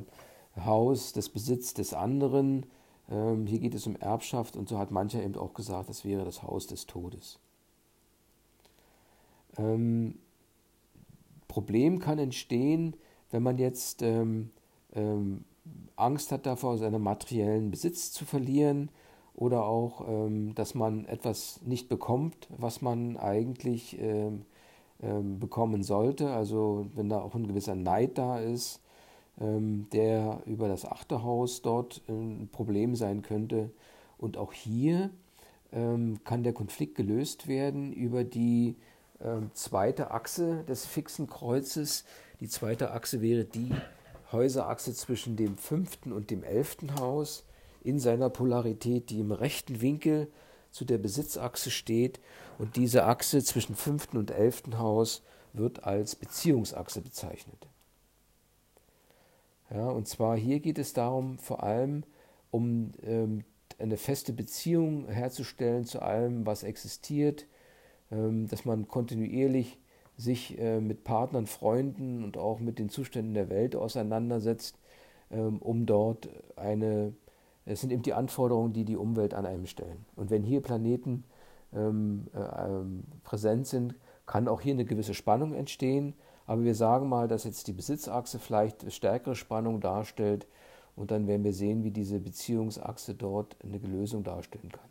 Haus, 0.57 1.13
das 1.13 1.29
Besitz 1.29 1.73
des 1.73 1.93
anderen. 1.93 2.65
Ähm, 3.09 3.45
hier 3.45 3.59
geht 3.59 3.75
es 3.75 3.87
um 3.87 3.95
Erbschaft 3.97 4.55
und 4.55 4.69
so 4.69 4.77
hat 4.77 4.91
mancher 4.91 5.23
eben 5.23 5.35
auch 5.35 5.53
gesagt, 5.53 5.89
das 5.89 6.05
wäre 6.05 6.25
das 6.25 6.43
Haus 6.43 6.67
des 6.67 6.85
Todes. 6.85 7.39
Ähm, 9.57 10.19
Problem 11.47 11.99
kann 11.99 12.19
entstehen, 12.19 12.95
wenn 13.31 13.43
man 13.43 13.57
jetzt 13.57 14.03
Angst 15.95 16.31
hat 16.31 16.45
davor, 16.45 16.77
seinen 16.77 17.01
materiellen 17.01 17.71
Besitz 17.71 18.11
zu 18.11 18.25
verlieren 18.25 18.89
oder 19.33 19.65
auch, 19.65 20.07
ähm, 20.07 20.55
dass 20.55 20.75
man 20.75 21.05
etwas 21.05 21.59
nicht 21.63 21.89
bekommt, 21.89 22.47
was 22.57 22.81
man 22.81 23.17
eigentlich 23.17 23.99
ähm, 23.99 24.45
ähm, 25.01 25.39
bekommen 25.39 25.83
sollte. 25.83 26.31
Also 26.31 26.87
wenn 26.95 27.09
da 27.09 27.21
auch 27.21 27.35
ein 27.35 27.47
gewisser 27.47 27.75
Neid 27.75 28.17
da 28.17 28.39
ist, 28.39 28.79
ähm, 28.79 28.84
der 29.37 30.41
über 30.45 30.69
das 30.69 30.85
achte 30.85 31.23
Haus 31.23 31.61
dort 31.61 32.01
ein 32.07 32.47
Problem 32.51 32.95
sein 32.95 33.21
könnte. 33.21 33.69
Und 34.17 34.37
auch 34.37 34.53
hier 34.53 35.09
ähm, 35.73 36.19
kann 36.23 36.43
der 36.43 36.53
Konflikt 36.53 36.95
gelöst 36.95 37.47
werden 37.47 37.91
über 37.91 38.23
die 38.23 38.75
ähm, 39.21 39.51
zweite 39.53 40.11
Achse 40.11 40.63
des 40.63 40.85
fixen 40.85 41.27
Kreuzes. 41.27 42.05
Die 42.39 42.47
zweite 42.47 42.91
Achse 42.91 43.21
wäre 43.21 43.45
die 43.45 43.71
Häuserachse 44.31 44.93
zwischen 44.93 45.35
dem 45.35 45.57
fünften 45.57 46.11
und 46.11 46.31
dem 46.31 46.43
elften 46.43 46.95
Haus 46.95 47.45
in 47.83 47.99
seiner 47.99 48.29
Polarität, 48.29 49.09
die 49.09 49.19
im 49.19 49.31
rechten 49.31 49.81
Winkel 49.81 50.31
zu 50.71 50.85
der 50.85 50.97
Besitzachse 50.97 51.71
steht. 51.71 52.19
Und 52.57 52.75
diese 52.75 53.05
Achse 53.05 53.43
zwischen 53.43 53.75
fünften 53.75 54.17
und 54.17 54.31
elften 54.31 54.79
Haus 54.79 55.23
wird 55.53 55.83
als 55.83 56.15
Beziehungsachse 56.15 57.01
bezeichnet. 57.01 57.67
Ja, 59.69 59.89
und 59.89 60.07
zwar 60.07 60.37
hier 60.37 60.59
geht 60.59 60.77
es 60.77 60.93
darum, 60.93 61.37
vor 61.39 61.63
allem 61.63 62.03
um 62.51 62.91
ähm, 63.03 63.43
eine 63.79 63.97
feste 63.97 64.31
Beziehung 64.31 65.07
herzustellen 65.07 65.85
zu 65.85 66.01
allem, 66.01 66.45
was 66.45 66.63
existiert, 66.63 67.47
ähm, 68.11 68.47
dass 68.47 68.65
man 68.65 68.87
kontinuierlich 68.87 69.79
sich 70.17 70.57
äh, 70.59 70.79
mit 70.79 71.03
Partnern, 71.03 71.47
Freunden 71.47 72.23
und 72.23 72.37
auch 72.37 72.59
mit 72.59 72.79
den 72.79 72.89
Zuständen 72.89 73.33
der 73.33 73.49
Welt 73.49 73.75
auseinandersetzt, 73.75 74.77
ähm, 75.31 75.57
um 75.59 75.85
dort 75.85 76.29
eine 76.55 77.13
es 77.65 77.81
sind 77.81 77.91
eben 77.91 78.03
die 78.03 78.13
Anforderungen, 78.13 78.73
die 78.73 78.85
die 78.85 78.95
Umwelt 78.95 79.33
an 79.33 79.45
einem 79.45 79.65
stellen. 79.65 80.05
Und 80.15 80.29
wenn 80.29 80.43
hier 80.43 80.61
Planeten 80.61 81.23
ähm, 81.73 82.27
äh, 82.33 82.39
ähm, 82.39 83.03
präsent 83.23 83.67
sind, 83.67 83.95
kann 84.27 84.47
auch 84.47 84.61
hier 84.61 84.73
eine 84.73 84.85
gewisse 84.85 85.15
Spannung 85.15 85.53
entstehen. 85.53 86.13
Aber 86.45 86.63
wir 86.63 86.75
sagen 86.75 87.09
mal, 87.09 87.27
dass 87.27 87.43
jetzt 87.43 87.67
die 87.67 87.73
Besitzachse 87.73 88.39
vielleicht 88.39 88.91
stärkere 88.91 89.35
Spannung 89.35 89.79
darstellt. 89.79 90.47
Und 90.95 91.11
dann 91.11 91.27
werden 91.27 91.43
wir 91.43 91.53
sehen, 91.53 91.83
wie 91.83 91.91
diese 91.91 92.19
Beziehungsachse 92.19 93.15
dort 93.15 93.57
eine 93.63 93.77
Lösung 93.77 94.23
darstellen 94.23 94.71
kann. 94.71 94.89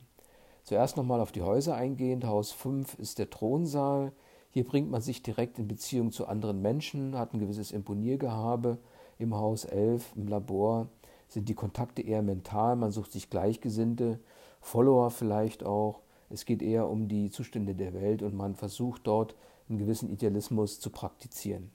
Zuerst 0.64 0.96
nochmal 0.96 1.20
auf 1.20 1.32
die 1.32 1.42
Häuser 1.42 1.76
eingehend. 1.76 2.25
Haus 2.25 2.52
5 2.52 2.99
ist 2.99 3.18
der 3.18 3.30
Thronsaal. 3.30 4.12
Hier 4.50 4.64
bringt 4.64 4.90
man 4.90 5.00
sich 5.00 5.23
direkt 5.23 5.58
in 5.58 5.68
Beziehung 5.68 6.12
zu 6.12 6.26
anderen 6.26 6.62
Menschen, 6.62 7.18
hat 7.18 7.34
ein 7.34 7.40
gewisses 7.40 7.73
Imponiergehabe. 7.73 8.78
Im 9.18 9.34
Haus 9.34 9.64
11, 9.64 10.12
im 10.16 10.28
Labor, 10.28 10.88
sind 11.28 11.49
die 11.49 11.54
Kontakte 11.54 12.02
eher 12.02 12.23
mental, 12.23 12.76
man 12.76 12.90
sucht 12.90 13.12
sich 13.12 13.30
Gleichgesinnte, 13.30 14.20
Follower 14.61 15.11
vielleicht 15.11 15.64
auch. 15.64 16.00
Es 16.30 16.44
geht 16.44 16.62
eher 16.62 16.88
um 16.88 17.08
die 17.08 17.30
Zustände 17.30 17.75
der 17.75 17.92
Welt 17.92 18.23
und 18.23 18.34
man 18.34 18.54
versucht 18.54 19.06
dort 19.06 19.34
einen 19.68 19.78
gewissen 19.78 20.11
Idealismus 20.11 20.80
zu 20.80 20.90
praktizieren. 20.90 21.71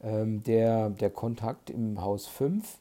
Ähm, 0.00 0.42
der, 0.44 0.90
der 0.90 1.10
Kontakt 1.10 1.70
im 1.70 2.00
Haus 2.00 2.26
5 2.26 2.78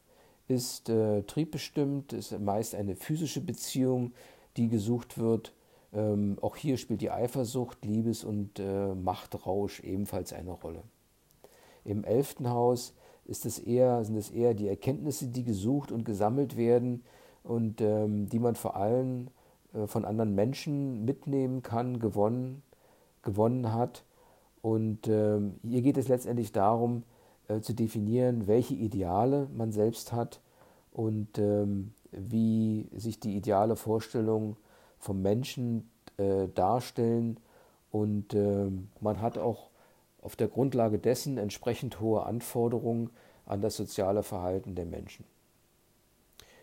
ist 0.47 0.89
äh, 0.89 1.24
triebbestimmt, 1.24 2.13
ist 2.13 2.38
meist 2.39 2.75
eine 2.75 2.95
physische 2.95 3.41
Beziehung, 3.41 4.13
die 4.55 4.69
gesucht 4.69 5.17
wird. 5.17 5.53
Ähm, 5.93 6.38
auch 6.41 6.55
hier 6.55 6.77
spielt 6.77 7.01
die 7.01 7.12
Eifersucht, 7.12 7.83
Liebes- 7.83 8.24
und 8.24 8.59
äh, 8.59 8.93
Machtrausch 8.93 9.81
ebenfalls 9.81 10.33
eine 10.33 10.51
Rolle. 10.51 10.83
Im 11.83 12.03
elften 12.03 12.50
Haus 12.50 12.93
ist 13.25 13.45
es 13.45 13.59
eher, 13.59 14.03
sind 14.03 14.15
es 14.15 14.29
eher 14.29 14.53
die 14.53 14.67
Erkenntnisse, 14.67 15.27
die 15.27 15.43
gesucht 15.43 15.91
und 15.91 16.05
gesammelt 16.05 16.55
werden 16.55 17.03
und 17.43 17.81
ähm, 17.81 18.29
die 18.29 18.39
man 18.39 18.55
vor 18.55 18.75
allem 18.75 19.27
äh, 19.74 19.88
von 19.88 20.05
anderen 20.05 20.36
Menschen 20.36 21.03
mitnehmen 21.05 21.62
kann, 21.62 22.00
gewonnen, 22.00 22.62
gewonnen 23.24 23.74
hat. 23.74 24.03
Und 24.62 25.07
ähm, 25.07 25.55
hier 25.63 25.81
geht 25.81 25.97
es 25.97 26.07
letztendlich 26.07 26.51
darum, 26.51 27.03
äh, 27.47 27.62
zu 27.62 27.74
definieren, 27.74 28.47
welche 28.47 28.75
Ideale 28.75 29.47
man 29.55 29.71
selbst 29.71 30.12
hat 30.12 30.41
und 30.91 31.38
ähm, 31.38 31.93
wie 32.12 32.89
sich 32.95 33.19
die 33.19 33.36
ideale 33.36 33.75
Vorstellung 33.75 34.57
vom 35.00 35.21
Menschen 35.21 35.89
äh, 36.17 36.47
darstellen. 36.53 37.39
Und 37.91 38.33
ähm, 38.33 38.89
man 39.00 39.21
hat 39.21 39.38
auch 39.38 39.69
auf 40.21 40.36
der 40.36 40.47
Grundlage 40.47 41.00
dessen 41.00 41.38
entsprechend 41.38 42.01
hohe 42.01 42.25
Anforderungen 42.25 43.12
an 43.45 43.62
das 43.62 43.77
soziale 43.77 44.24
Verhalten 44.24 44.75
der 44.75 44.86
Menschen. 44.86 45.25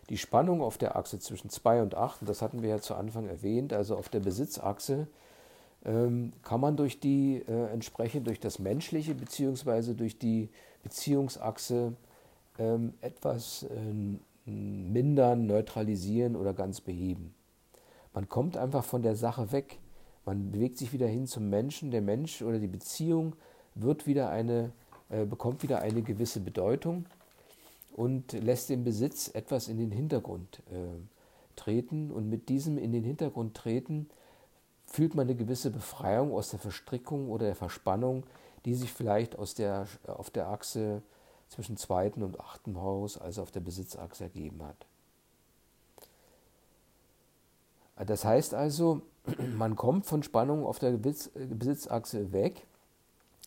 Die 0.09 0.19
Spannung 0.19 0.61
auf 0.61 0.77
der 0.77 0.95
Achse 0.95 1.19
zwischen 1.19 1.49
2 1.49 1.81
und 1.81 1.95
8, 1.95 2.21
und 2.21 2.29
das 2.29 2.43
hatten 2.43 2.61
wir 2.61 2.69
ja 2.69 2.79
zu 2.79 2.93
Anfang 2.93 3.27
erwähnt, 3.27 3.73
also 3.73 3.97
auf 3.97 4.09
der 4.09 4.19
Besitzachse, 4.19 5.07
kann 5.85 6.61
man 6.61 6.77
durch 6.77 6.99
die 6.99 7.43
äh, 7.47 7.71
entsprechend 7.71 8.25
durch 8.27 8.39
das 8.39 8.57
Menschliche 8.57 9.13
bzw. 9.13 9.93
durch 9.93 10.17
die 10.17 10.49
Beziehungsachse 10.81 11.93
ähm, 12.57 12.93
etwas 13.01 13.63
äh, 13.63 14.49
mindern, 14.49 15.45
neutralisieren 15.45 16.35
oder 16.35 16.53
ganz 16.53 16.81
beheben. 16.81 17.33
Man 18.13 18.29
kommt 18.29 18.57
einfach 18.57 18.83
von 18.83 19.03
der 19.03 19.15
Sache 19.15 19.51
weg. 19.51 19.79
Man 20.25 20.51
bewegt 20.51 20.77
sich 20.77 20.93
wieder 20.93 21.07
hin 21.07 21.27
zum 21.27 21.49
Menschen. 21.49 21.91
Der 21.91 22.01
Mensch 22.01 22.41
oder 22.41 22.59
die 22.59 22.67
Beziehung 22.67 23.35
wird 23.75 24.07
wieder 24.07 24.29
eine, 24.29 24.71
äh, 25.09 25.25
bekommt 25.25 25.63
wieder 25.63 25.81
eine 25.81 26.01
gewisse 26.01 26.39
Bedeutung 26.39 27.05
und 27.95 28.33
lässt 28.33 28.69
den 28.69 28.83
Besitz 28.83 29.29
etwas 29.33 29.67
in 29.67 29.77
den 29.77 29.91
Hintergrund 29.91 30.63
äh, 30.71 31.55
treten. 31.55 32.09
Und 32.11 32.29
mit 32.29 32.49
diesem 32.49 32.77
in 32.77 32.91
den 32.91 33.03
Hintergrund 33.03 33.55
treten 33.55 34.09
fühlt 34.85 35.15
man 35.15 35.27
eine 35.27 35.35
gewisse 35.35 35.71
Befreiung 35.71 36.33
aus 36.33 36.49
der 36.49 36.59
Verstrickung 36.59 37.29
oder 37.29 37.45
der 37.45 37.55
Verspannung, 37.55 38.23
die 38.65 38.75
sich 38.75 38.91
vielleicht 38.91 39.37
aus 39.37 39.53
der, 39.53 39.87
auf 40.07 40.29
der 40.29 40.49
Achse 40.49 41.01
zwischen 41.49 41.77
zweiten 41.77 42.23
und 42.23 42.39
achten 42.39 42.81
Haus, 42.81 43.17
also 43.17 43.41
auf 43.41 43.51
der 43.51 43.59
Besitzachse, 43.59 44.25
ergeben 44.25 44.63
hat. 44.63 44.85
Das 48.07 48.25
heißt 48.25 48.53
also, 48.53 49.01
man 49.55 49.75
kommt 49.75 50.05
von 50.05 50.23
Spannung 50.23 50.65
auf 50.65 50.79
der 50.79 50.91
Besitzachse 50.91 52.31
weg, 52.31 52.65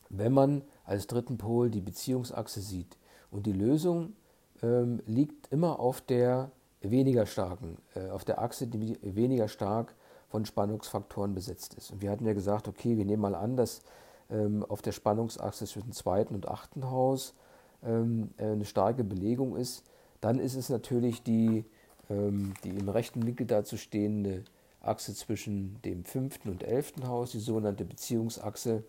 wenn 0.08 0.32
man 0.32 0.62
als 0.84 1.06
dritten 1.06 1.36
Pol 1.36 1.70
die 1.70 1.80
Beziehungsachse 1.80 2.60
sieht. 2.60 2.96
Und 3.30 3.46
die 3.46 3.52
Lösung 3.52 4.14
ähm, 4.62 5.02
liegt 5.06 5.52
immer 5.52 5.80
auf 5.80 6.00
der 6.00 6.50
weniger 6.80 7.26
starken, 7.26 7.76
äh, 7.94 8.08
auf 8.08 8.24
der 8.24 8.40
Achse, 8.40 8.66
die 8.66 8.96
weniger 9.02 9.48
stark 9.48 9.94
von 10.28 10.44
Spannungsfaktoren 10.44 11.34
besetzt 11.34 11.74
ist. 11.74 11.90
Und 11.90 12.02
wir 12.02 12.10
hatten 12.10 12.26
ja 12.26 12.34
gesagt, 12.34 12.68
okay, 12.68 12.96
wir 12.96 13.04
nehmen 13.04 13.22
mal 13.22 13.34
an, 13.34 13.56
dass 13.56 13.82
ähm, 14.30 14.64
auf 14.68 14.82
der 14.82 14.92
Spannungsachse 14.92 15.66
zwischen 15.66 15.92
zweiten 15.92 16.34
und 16.34 16.48
achten 16.48 16.90
Haus 16.90 17.34
ähm, 17.82 18.30
äh, 18.36 18.46
eine 18.46 18.64
starke 18.64 19.04
Belegung 19.04 19.56
ist. 19.56 19.84
Dann 20.20 20.38
ist 20.38 20.54
es 20.54 20.68
natürlich 20.68 21.22
die 21.22 21.64
ähm, 22.10 22.54
die 22.64 22.70
im 22.70 22.88
rechten 22.88 23.26
Winkel 23.26 23.46
dazu 23.46 23.76
stehende 23.76 24.44
Achse 24.80 25.14
zwischen 25.14 25.80
dem 25.82 26.04
fünften 26.04 26.48
und 26.48 26.62
elften 26.62 27.06
Haus, 27.08 27.32
die 27.32 27.40
sogenannte 27.40 27.84
Beziehungsachse, 27.84 28.84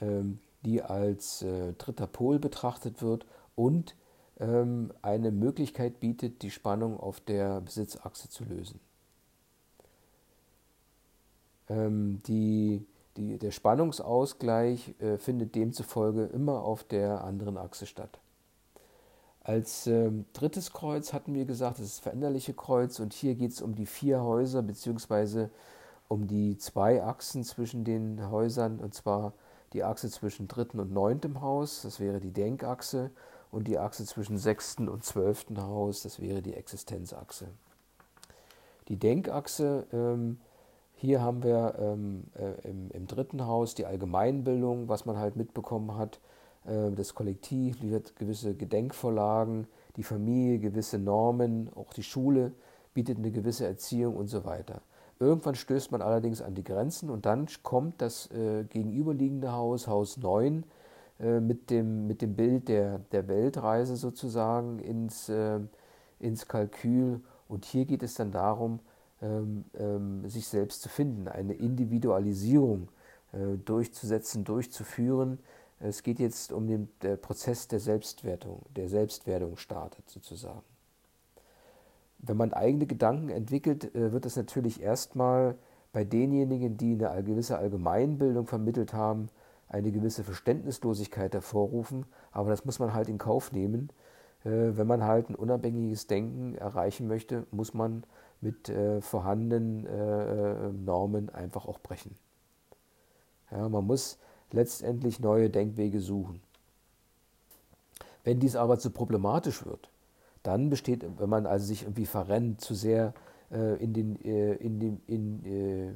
ähm, 0.00 0.38
die 0.64 0.82
als 0.82 1.42
äh, 1.42 1.72
dritter 1.74 2.06
Pol 2.06 2.38
betrachtet 2.38 3.02
wird 3.02 3.26
und 3.54 3.96
ähm, 4.38 4.92
eine 5.02 5.30
Möglichkeit 5.30 6.00
bietet, 6.00 6.42
die 6.42 6.50
Spannung 6.50 6.98
auf 6.98 7.20
der 7.20 7.60
Besitzachse 7.60 8.28
zu 8.28 8.44
lösen. 8.44 8.80
Die, 11.68 12.86
die, 13.16 13.38
der 13.38 13.50
Spannungsausgleich 13.50 14.94
äh, 15.00 15.16
findet 15.16 15.54
demzufolge 15.54 16.24
immer 16.24 16.62
auf 16.62 16.84
der 16.84 17.24
anderen 17.24 17.56
Achse 17.56 17.86
statt. 17.86 18.18
Als 19.40 19.86
ähm, 19.86 20.24
drittes 20.32 20.72
Kreuz 20.72 21.12
hatten 21.12 21.34
wir 21.34 21.44
gesagt, 21.44 21.78
das 21.78 21.86
ist 21.86 21.96
das 21.96 22.02
veränderliche 22.02 22.54
Kreuz 22.54 22.98
und 22.98 23.12
hier 23.12 23.34
geht 23.34 23.52
es 23.52 23.60
um 23.60 23.74
die 23.74 23.86
vier 23.86 24.22
Häuser 24.22 24.62
beziehungsweise 24.62 25.50
um 26.08 26.26
die 26.26 26.56
zwei 26.56 27.02
Achsen 27.02 27.44
zwischen 27.44 27.84
den 27.84 28.30
Häusern 28.30 28.78
und 28.78 28.94
zwar 28.94 29.34
die 29.74 29.84
Achse 29.84 30.08
zwischen 30.08 30.48
dritten 30.48 30.80
und 30.80 30.92
neuntem 30.92 31.42
Haus, 31.42 31.82
das 31.82 32.00
wäre 32.00 32.20
die 32.20 32.30
Denkachse 32.30 33.10
und 33.50 33.68
die 33.68 33.78
Achse 33.78 34.06
zwischen 34.06 34.38
sechsten 34.38 34.88
und 34.88 35.04
zwölften 35.04 35.60
Haus, 35.60 36.02
das 36.02 36.20
wäre 36.20 36.40
die 36.40 36.54
Existenzachse. 36.54 37.48
Die 38.88 38.96
Denkachse, 38.96 39.86
ähm, 39.92 40.38
hier 41.04 41.22
haben 41.22 41.42
wir 41.42 41.74
ähm, 41.78 42.24
äh, 42.34 42.68
im, 42.68 42.90
im 42.90 43.06
dritten 43.06 43.46
Haus 43.46 43.74
die 43.74 43.86
Allgemeinbildung, 43.86 44.88
was 44.88 45.06
man 45.06 45.18
halt 45.18 45.36
mitbekommen 45.36 45.96
hat, 45.96 46.20
äh, 46.64 46.90
das 46.92 47.14
Kollektiv 47.14 47.80
liefert 47.80 48.16
gewisse 48.16 48.54
Gedenkvorlagen, 48.54 49.66
die 49.96 50.02
Familie 50.02 50.58
gewisse 50.58 50.98
Normen, 50.98 51.70
auch 51.74 51.92
die 51.92 52.02
Schule 52.02 52.52
bietet 52.94 53.18
eine 53.18 53.30
gewisse 53.30 53.66
Erziehung 53.66 54.16
und 54.16 54.28
so 54.28 54.44
weiter. 54.44 54.82
Irgendwann 55.20 55.54
stößt 55.54 55.92
man 55.92 56.02
allerdings 56.02 56.42
an 56.42 56.54
die 56.54 56.64
Grenzen 56.64 57.10
und 57.10 57.26
dann 57.26 57.46
kommt 57.62 58.00
das 58.00 58.30
äh, 58.32 58.64
gegenüberliegende 58.64 59.52
Haus, 59.52 59.86
Haus 59.86 60.16
9, 60.16 60.64
äh, 61.20 61.40
mit, 61.40 61.70
dem, 61.70 62.06
mit 62.06 62.22
dem 62.22 62.34
Bild 62.34 62.68
der, 62.68 62.98
der 63.12 63.28
Weltreise 63.28 63.96
sozusagen 63.96 64.80
ins, 64.80 65.28
äh, 65.28 65.60
ins 66.18 66.48
Kalkül. 66.48 67.20
Und 67.48 67.64
hier 67.64 67.84
geht 67.84 68.02
es 68.02 68.14
dann 68.14 68.32
darum, 68.32 68.80
ähm, 69.24 69.64
ähm, 69.78 70.28
sich 70.28 70.46
selbst 70.46 70.82
zu 70.82 70.90
finden, 70.90 71.28
eine 71.28 71.54
Individualisierung 71.54 72.88
äh, 73.32 73.56
durchzusetzen, 73.64 74.44
durchzuführen, 74.44 75.38
es 75.80 76.02
geht 76.02 76.18
jetzt 76.18 76.52
um 76.52 76.66
den 76.66 76.88
der 77.02 77.16
Prozess 77.16 77.66
der 77.68 77.80
Selbstwertung, 77.80 78.62
der 78.76 78.88
Selbstwerdung 78.88 79.56
startet 79.56 80.08
sozusagen. 80.08 80.62
Wenn 82.18 82.36
man 82.36 82.52
eigene 82.52 82.86
Gedanken 82.86 83.30
entwickelt, 83.30 83.94
äh, 83.94 84.12
wird 84.12 84.26
das 84.26 84.36
natürlich 84.36 84.82
erstmal 84.82 85.56
bei 85.92 86.04
denjenigen, 86.04 86.76
die 86.76 87.02
eine 87.04 87.22
gewisse 87.22 87.56
Allgemeinbildung 87.56 88.46
vermittelt 88.46 88.92
haben, 88.92 89.28
eine 89.68 89.90
gewisse 89.90 90.22
Verständnislosigkeit 90.22 91.32
hervorrufen, 91.32 92.04
aber 92.30 92.50
das 92.50 92.64
muss 92.64 92.78
man 92.78 92.92
halt 92.92 93.08
in 93.08 93.18
Kauf 93.18 93.52
nehmen. 93.52 93.88
Äh, 94.44 94.76
wenn 94.76 94.86
man 94.86 95.04
halt 95.04 95.30
ein 95.30 95.34
unabhängiges 95.34 96.06
Denken 96.06 96.56
erreichen 96.56 97.08
möchte, 97.08 97.46
muss 97.50 97.72
man 97.72 98.04
mit 98.40 98.68
äh, 98.68 99.00
vorhandenen 99.00 100.84
Normen 100.84 101.30
einfach 101.30 101.66
auch 101.66 101.78
brechen. 101.78 102.16
Ja, 103.50 103.68
man 103.68 103.86
muss 103.86 104.18
letztendlich 104.50 105.20
neue 105.20 105.50
Denkwege 105.50 106.00
suchen. 106.00 106.42
Wenn 108.24 108.40
dies 108.40 108.56
aber 108.56 108.78
zu 108.78 108.90
problematisch 108.90 109.64
wird, 109.64 109.90
dann 110.42 110.70
besteht, 110.70 111.04
wenn 111.18 111.28
man 111.28 111.46
also 111.46 111.66
sich 111.66 111.82
irgendwie 111.82 112.06
verrennt, 112.06 112.60
zu 112.60 112.74
sehr 112.74 113.14
äh, 113.50 113.82
in 113.82 113.92
den, 113.92 114.22
äh, 114.24 114.54
in 114.54 114.80
den, 114.80 115.00
in, 115.06 115.44
äh, 115.44 115.92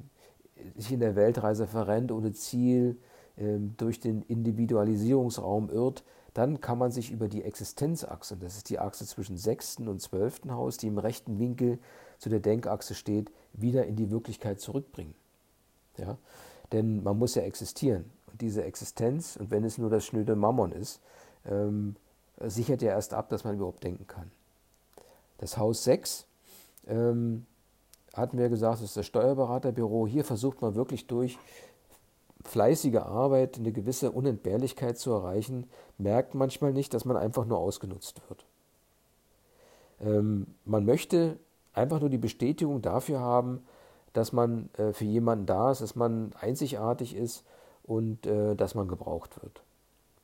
sich 0.81 0.93
in 0.93 1.01
der 1.01 1.17
Weltreise 1.17 1.67
verrennt, 1.67 2.13
ohne 2.13 2.33
Ziel, 2.33 2.99
ähm, 3.37 3.75
durch 3.77 4.01
den 4.01 4.23
Individualisierungsraum 4.23 5.71
irrt, 5.71 6.05
dann 6.35 6.61
kann 6.61 6.79
man 6.79 6.93
sich 6.93 7.11
über 7.11 7.29
die 7.29 7.43
Existenzachse, 7.43 8.37
das 8.37 8.57
ist 8.57 8.71
die 8.71 8.79
Achse 8.79 9.07
zwischen 9.07 9.37
sechsten 9.37 9.89
und 9.89 10.01
zwölften 10.01 10.53
Haus, 10.53 10.77
die 10.77 10.87
im 10.87 10.99
rechten 10.99 11.39
Winkel 11.39 11.79
zu 12.19 12.29
der 12.29 12.41
Denkachse 12.41 12.95
steht, 12.95 13.31
wieder 13.53 13.87
in 13.87 13.97
die 13.97 14.11
Wirklichkeit 14.11 14.61
zurückbringen. 14.61 15.15
Ja? 15.97 16.19
Denn 16.73 17.03
man 17.03 17.19
muss 17.19 17.35
ja 17.35 17.43
existieren 17.43 18.11
diese 18.41 18.65
Existenz, 18.65 19.37
und 19.37 19.51
wenn 19.51 19.65
es 19.65 19.79
nur 19.79 19.91
das 19.91 20.05
schnöde 20.05 20.37
Mammon 20.37 20.73
ist, 20.73 21.01
ähm, 21.47 21.97
sichert 22.41 22.83
ja 22.83 22.91
erst 22.91 23.15
ab, 23.15 23.29
dass 23.29 23.45
man 23.45 23.57
überhaupt 23.57 23.83
denken 23.83 24.07
kann. 24.07 24.31
Das 25.39 25.59
Haus 25.59 25.85
6 25.85 26.27
ähm, 26.87 27.47
hatten 28.15 28.39
wir 28.39 28.49
gesagt, 28.49 28.75
das 28.75 28.83
ist 28.83 28.97
das 28.97 29.07
Steuerberaterbüro. 29.07 30.07
Hier 30.07 30.25
versucht 30.25 30.63
man 30.63 30.75
wirklich 30.75 31.07
durch 31.07 31.39
fleißige 32.45 32.97
Arbeit 32.97 33.59
eine 33.59 33.73
gewisse 33.73 34.11
Unentbehrlichkeit 34.13 34.99
zu 34.99 35.11
erreichen, 35.11 35.69
merkt 35.99 36.35
manchmal 36.35 36.73
nicht, 36.73 36.95
dass 36.95 37.05
man 37.05 37.17
einfach 37.17 37.45
nur 37.45 37.59
ausgenutzt 37.59 38.21
wird. 38.29 38.47
Ähm, 40.01 40.47
man 40.65 40.85
möchte 40.85 41.39
einfach 41.79 42.01
nur 42.01 42.11
die 42.11 42.19
Bestätigung 42.19 42.83
dafür 42.83 43.21
haben, 43.21 43.63
dass 44.13 44.33
man 44.33 44.71
äh, 44.75 44.93
für 44.93 45.05
jemanden 45.05 45.47
da 45.47 45.71
ist, 45.71 45.81
dass 45.81 45.95
man 45.95 46.33
einzigartig 46.41 47.15
ist 47.15 47.45
und 47.85 48.27
äh, 48.27 48.55
dass 48.55 48.75
man 48.75 48.89
gebraucht 48.89 49.43
wird. 49.43 49.63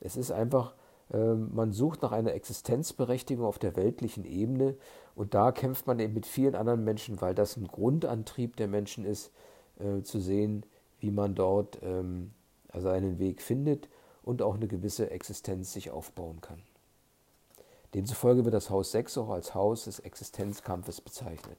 Es 0.01 0.17
ist 0.17 0.33
einfach, 0.33 0.75
äh, 1.13 1.35
man 1.35 1.73
sucht 1.73 2.03
nach 2.03 2.13
einer 2.13 2.35
Existenzberechtigung 2.35 3.47
auf 3.47 3.59
der 3.59 3.77
weltlichen 3.77 4.25
Ebene 4.25 4.77
und 5.15 5.35
da 5.35 5.53
kämpft 5.53 5.87
man 5.87 5.99
eben 5.99 6.15
mit 6.15 6.27
vielen 6.27 6.55
anderen 6.55 6.85
Menschen, 6.85 7.21
weil 7.21 7.35
das 7.35 7.57
ein 7.57 7.69
Grundantrieb 7.69 8.57
der 8.57 8.69
Menschen 8.69 9.05
ist, 9.05 9.31
äh, 9.79 10.03
zu 10.03 10.21
sehen, 10.21 10.67
wie 11.01 11.11
man 11.11 11.35
dort 11.35 11.79
ähm, 11.83 12.33
seinen 12.73 13.19
Weg 13.19 13.43
findet 13.43 13.89
und 14.23 14.43
auch 14.43 14.55
eine 14.55 14.67
gewisse 14.67 15.11
Existenz 15.11 15.73
sich 15.73 15.91
aufbauen 15.91 16.41
kann. 16.41 16.63
Demzufolge 17.95 18.45
wird 18.45 18.55
das 18.55 18.71
Haus 18.71 18.93
6 18.93 19.19
auch 19.19 19.31
als 19.31 19.55
Haus 19.55 19.85
des 19.85 20.01
Existenzkampfes 20.01 21.01
bezeichnet. 21.01 21.59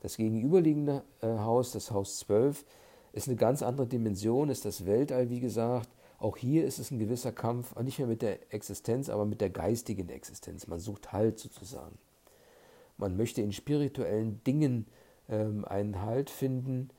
Das 0.00 0.16
gegenüberliegende 0.16 1.04
äh, 1.22 1.38
Haus, 1.38 1.72
das 1.72 1.90
Haus 1.90 2.18
12, 2.18 2.64
ist 3.12 3.28
eine 3.28 3.36
ganz 3.36 3.62
andere 3.62 3.86
Dimension, 3.86 4.48
ist 4.48 4.64
das 4.64 4.84
Weltall, 4.84 5.30
wie 5.30 5.40
gesagt. 5.40 5.88
Auch 6.18 6.36
hier 6.36 6.64
ist 6.64 6.78
es 6.78 6.90
ein 6.90 6.98
gewisser 6.98 7.32
Kampf, 7.32 7.76
nicht 7.80 7.98
mehr 7.98 8.08
mit 8.08 8.22
der 8.22 8.52
Existenz, 8.52 9.08
aber 9.08 9.24
mit 9.24 9.40
der 9.40 9.50
geistigen 9.50 10.08
Existenz. 10.08 10.66
Man 10.66 10.80
sucht 10.80 11.12
Halt 11.12 11.38
sozusagen. 11.38 11.98
Man 12.98 13.16
möchte 13.16 13.40
in 13.40 13.52
spirituellen 13.52 14.42
Dingen 14.44 14.86
ähm, 15.28 15.64
einen 15.64 16.02
Halt 16.02 16.30
finden 16.30 16.90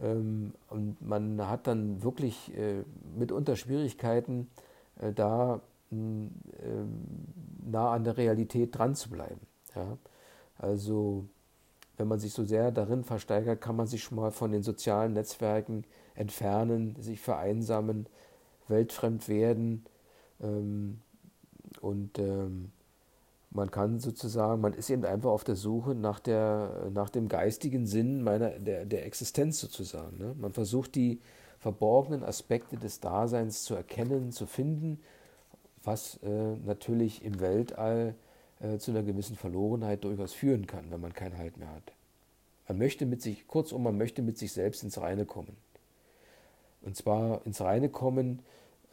ähm, 0.00 0.54
und 0.68 1.00
man 1.00 1.48
hat 1.48 1.66
dann 1.66 2.02
wirklich 2.02 2.56
äh, 2.56 2.82
mitunter 3.16 3.56
Schwierigkeiten, 3.56 4.50
äh, 5.00 5.12
da 5.12 5.60
äh, 5.92 5.96
nah 7.64 7.92
an 7.92 8.04
der 8.04 8.16
Realität 8.16 8.76
dran 8.76 8.94
zu 8.94 9.10
bleiben. 9.10 9.40
Ja? 9.74 9.98
Also 10.58 11.28
wenn 11.96 12.08
man 12.08 12.18
sich 12.18 12.32
so 12.32 12.44
sehr 12.44 12.72
darin 12.72 13.04
versteigert, 13.04 13.60
kann 13.60 13.76
man 13.76 13.86
sich 13.86 14.02
schon 14.02 14.16
mal 14.16 14.30
von 14.30 14.50
den 14.50 14.62
sozialen 14.62 15.12
Netzwerken 15.12 15.84
entfernen, 16.14 16.96
sich 17.00 17.20
vereinsamen, 17.20 18.06
weltfremd 18.68 19.28
werden. 19.28 19.84
Ähm, 20.40 21.00
und 21.80 22.18
ähm, 22.18 22.72
man 23.50 23.70
kann 23.70 24.00
sozusagen, 24.00 24.60
man 24.60 24.72
ist 24.72 24.90
eben 24.90 25.04
einfach 25.04 25.30
auf 25.30 25.44
der 25.44 25.54
Suche 25.54 25.94
nach, 25.94 26.18
der, 26.18 26.90
nach 26.92 27.08
dem 27.08 27.28
geistigen 27.28 27.86
Sinn 27.86 28.22
meiner, 28.22 28.50
der, 28.50 28.84
der 28.84 29.06
Existenz 29.06 29.60
sozusagen. 29.60 30.18
Ne? 30.18 30.34
Man 30.36 30.52
versucht 30.52 30.96
die 30.96 31.20
verborgenen 31.60 32.24
Aspekte 32.24 32.76
des 32.76 33.00
Daseins 33.00 33.62
zu 33.62 33.74
erkennen, 33.74 34.32
zu 34.32 34.46
finden, 34.46 34.98
was 35.84 36.18
äh, 36.22 36.56
natürlich 36.64 37.24
im 37.24 37.40
Weltall 37.40 38.14
äh, 38.60 38.78
zu 38.78 38.90
einer 38.90 39.02
gewissen 39.02 39.36
Verlorenheit 39.36 40.04
durchaus 40.04 40.32
führen 40.32 40.66
kann, 40.66 40.90
wenn 40.90 41.00
man 41.00 41.12
keinen 41.12 41.38
Halt 41.38 41.56
mehr 41.56 41.72
hat. 41.72 41.92
Man 42.68 42.78
möchte 42.78 43.06
mit 43.06 43.22
sich, 43.22 43.46
kurzum, 43.46 43.82
man 43.82 43.98
möchte 43.98 44.22
mit 44.22 44.38
sich 44.38 44.52
selbst 44.52 44.82
ins 44.82 45.00
Reine 45.00 45.26
kommen. 45.26 45.56
Und 46.80 46.96
zwar 46.96 47.44
ins 47.46 47.60
Reine 47.60 47.88
kommen, 47.88 48.40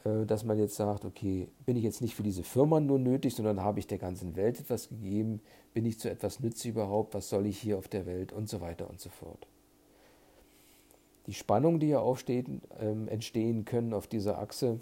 äh, 0.04 0.26
dass 0.26 0.44
man 0.44 0.58
jetzt 0.58 0.76
sagt, 0.76 1.06
okay, 1.06 1.48
bin 1.66 1.78
ich 1.78 1.84
jetzt 1.84 2.02
nicht 2.02 2.16
für 2.16 2.24
diese 2.24 2.44
Firma 2.44 2.80
nur 2.80 3.00
nötig, 3.00 3.36
sondern 3.36 3.62
habe 3.62 3.80
ich 3.80 3.88
der 3.88 3.98
ganzen 3.98 4.36
Welt 4.36 4.60
etwas 4.60 4.90
gegeben, 4.90 5.42
bin 5.74 5.86
ich 5.86 6.00
zu 6.00 6.10
etwas 6.10 6.40
nützlich 6.40 6.74
überhaupt, 6.74 7.14
was 7.14 7.30
soll 7.30 7.46
ich 7.46 7.58
hier 7.60 7.78
auf 7.78 7.88
der 7.88 8.06
Welt 8.06 8.34
und 8.34 8.50
so 8.50 8.62
weiter 8.62 8.90
und 8.90 9.00
so 9.00 9.10
fort. 9.10 9.48
Die 11.28 11.34
Spannungen, 11.34 11.80
die 11.80 11.88
hier 11.88 12.02
aufstehen, 12.02 12.62
ähm, 12.80 13.08
entstehen 13.08 13.64
können 13.64 13.94
auf 13.94 14.08
dieser 14.08 14.40
Achse, 14.40 14.80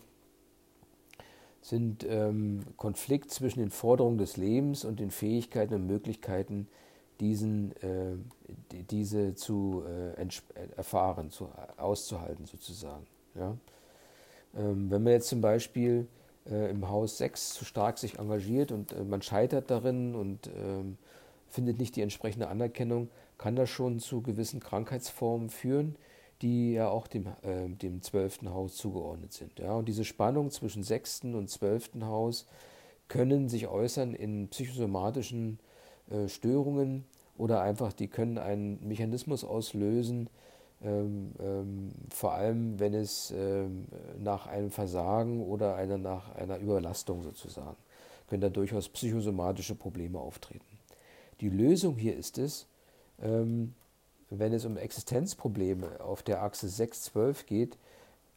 sind 1.62 2.06
ähm, 2.08 2.62
Konflikt 2.78 3.32
zwischen 3.32 3.60
den 3.60 3.70
Forderungen 3.70 4.18
des 4.18 4.38
Lebens 4.38 4.86
und 4.86 5.00
den 5.00 5.12
Fähigkeiten 5.12 5.74
und 5.74 5.88
Möglichkeiten, 5.88 6.68
diesen, 7.20 7.74
äh, 7.82 8.16
diese 8.90 9.36
zu 9.36 9.84
äh, 9.86 10.26
erfahren, 10.78 11.32
zu, 11.32 11.50
auszuhalten 11.78 12.46
sozusagen. 12.46 13.06
Ja? 13.36 13.58
Ähm, 14.58 14.90
wenn 14.90 15.04
man 15.04 15.14
jetzt 15.14 15.28
zum 15.28 15.42
Beispiel 15.42 16.08
äh, 16.50 16.70
im 16.70 16.90
Haus 16.90 17.18
6 17.18 17.56
zu 17.56 17.66
stark 17.66 17.98
sich 17.98 18.20
engagiert 18.20 18.72
und 18.72 18.94
äh, 18.94 19.04
man 19.04 19.22
scheitert 19.22 19.70
darin 19.70 20.16
und 20.16 20.48
ähm, 20.48 20.98
findet 21.50 21.80
nicht 21.80 21.96
die 21.96 22.02
entsprechende 22.02 22.48
Anerkennung, 22.48 23.10
kann 23.38 23.56
das 23.56 23.70
schon 23.70 24.00
zu 24.00 24.22
gewissen 24.22 24.60
Krankheitsformen 24.60 25.50
führen, 25.50 25.96
die 26.42 26.74
ja 26.74 26.90
auch 26.90 27.08
dem, 27.08 27.28
äh, 27.42 27.68
dem 27.70 28.02
12. 28.02 28.46
Haus 28.46 28.76
zugeordnet 28.78 29.34
sind. 29.34 29.60
Ja? 29.60 29.74
Und 29.74 29.88
diese 29.88 30.06
Spannung 30.06 30.52
zwischen 30.52 30.84
6. 30.84 31.36
und 31.36 31.50
12. 31.50 32.02
Haus 32.02 32.46
können 33.08 33.50
sich 33.50 33.68
äußern 33.68 34.14
in 34.14 34.48
psychosomatischen 34.50 35.60
äh, 36.10 36.28
Störungen 36.28 37.06
oder 37.38 37.62
einfach, 37.62 37.94
die 37.94 38.08
können 38.08 38.38
einen 38.38 38.88
Mechanismus 38.88 39.44
auslösen, 39.44 40.30
ähm, 40.82 41.34
ähm, 41.40 41.92
vor 42.10 42.34
allem 42.34 42.80
wenn 42.80 42.94
es 42.94 43.34
ähm, 43.36 43.86
nach 44.18 44.48
einem 44.48 44.72
Versagen 44.72 45.44
oder 45.44 45.76
einer, 45.76 45.98
nach 45.98 46.36
einer 46.36 46.58
Überlastung 46.60 47.22
sozusagen, 47.24 47.78
können 48.28 48.42
da 48.42 48.50
durchaus 48.50 48.88
psychosomatische 48.90 49.76
Probleme 49.76 50.20
auftreten. 50.20 50.66
Die 51.42 51.50
Lösung 51.50 51.98
hier 51.98 52.16
ist 52.16 52.38
es, 52.38 52.68
ähm, 53.22 53.74
wenn 54.30 54.54
es 54.54 54.66
um 54.66 54.78
Existenzprobleme 54.78 56.02
auf 56.02 56.24
der 56.24 56.44
Achse 56.44 56.68
6-12 56.68 57.46
geht, 57.46 57.78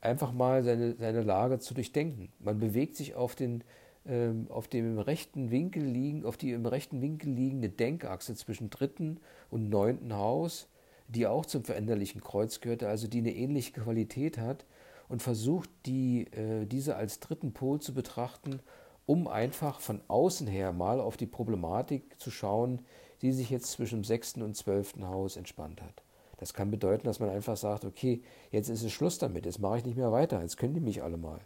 einfach 0.00 0.32
mal 0.32 0.62
seine, 0.62 0.94
seine 0.96 1.22
Lage 1.22 1.58
zu 1.58 1.74
durchdenken. 1.74 2.32
Man 2.38 2.58
bewegt 2.58 2.96
sich 2.96 3.14
auf 3.14 3.34
den 3.34 3.62
ähm, 4.04 4.46
auf 4.48 4.66
dem 4.66 4.98
rechten 4.98 5.52
Winkel 5.52 5.84
liegen, 5.84 6.24
auf 6.24 6.36
die 6.36 6.50
im 6.50 6.66
rechten 6.66 7.00
Winkel 7.00 7.32
liegende 7.32 7.68
Denkachse 7.68 8.34
zwischen 8.34 8.68
dritten 8.68 9.20
und 9.48 9.68
neunten 9.68 10.12
Haus 10.14 10.66
die 11.14 11.26
auch 11.26 11.46
zum 11.46 11.64
veränderlichen 11.64 12.20
Kreuz 12.20 12.60
gehörte, 12.60 12.88
also 12.88 13.06
die 13.06 13.18
eine 13.18 13.34
ähnliche 13.34 13.72
Qualität 13.72 14.38
hat 14.38 14.64
und 15.08 15.22
versucht, 15.22 15.70
die, 15.86 16.26
äh, 16.32 16.66
diese 16.66 16.96
als 16.96 17.20
dritten 17.20 17.52
Pol 17.52 17.80
zu 17.80 17.94
betrachten, 17.94 18.60
um 19.04 19.28
einfach 19.28 19.80
von 19.80 20.00
außen 20.08 20.46
her 20.46 20.72
mal 20.72 21.00
auf 21.00 21.16
die 21.16 21.26
Problematik 21.26 22.18
zu 22.18 22.30
schauen, 22.30 22.80
die 23.22 23.32
sich 23.32 23.50
jetzt 23.50 23.70
zwischen 23.70 24.00
dem 24.00 24.04
sechsten 24.04 24.42
und 24.42 24.56
zwölften 24.56 25.06
Haus 25.06 25.36
entspannt 25.36 25.80
hat. 25.80 26.02
Das 26.38 26.54
kann 26.54 26.72
bedeuten, 26.72 27.06
dass 27.06 27.20
man 27.20 27.30
einfach 27.30 27.56
sagt, 27.56 27.84
okay, 27.84 28.20
jetzt 28.50 28.68
ist 28.68 28.82
es 28.82 28.92
Schluss 28.92 29.18
damit, 29.18 29.46
jetzt 29.46 29.60
mache 29.60 29.78
ich 29.78 29.84
nicht 29.84 29.96
mehr 29.96 30.10
weiter, 30.10 30.42
jetzt 30.42 30.56
können 30.56 30.74
die 30.74 30.80
mich 30.80 31.02
alle 31.02 31.16
mal, 31.16 31.40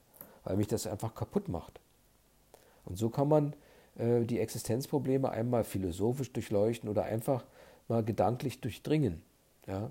weil 0.44 0.56
mich 0.56 0.68
das 0.68 0.86
einfach 0.86 1.14
kaputt 1.14 1.48
macht. 1.48 1.80
Und 2.86 2.96
so 2.96 3.10
kann 3.10 3.28
man 3.28 3.52
äh, 3.98 4.22
die 4.24 4.40
Existenzprobleme 4.40 5.28
einmal 5.30 5.64
philosophisch 5.64 6.32
durchleuchten 6.32 6.88
oder 6.88 7.04
einfach 7.04 7.44
mal 7.88 8.02
gedanklich 8.02 8.60
durchdringen. 8.60 9.22
Ja? 9.66 9.90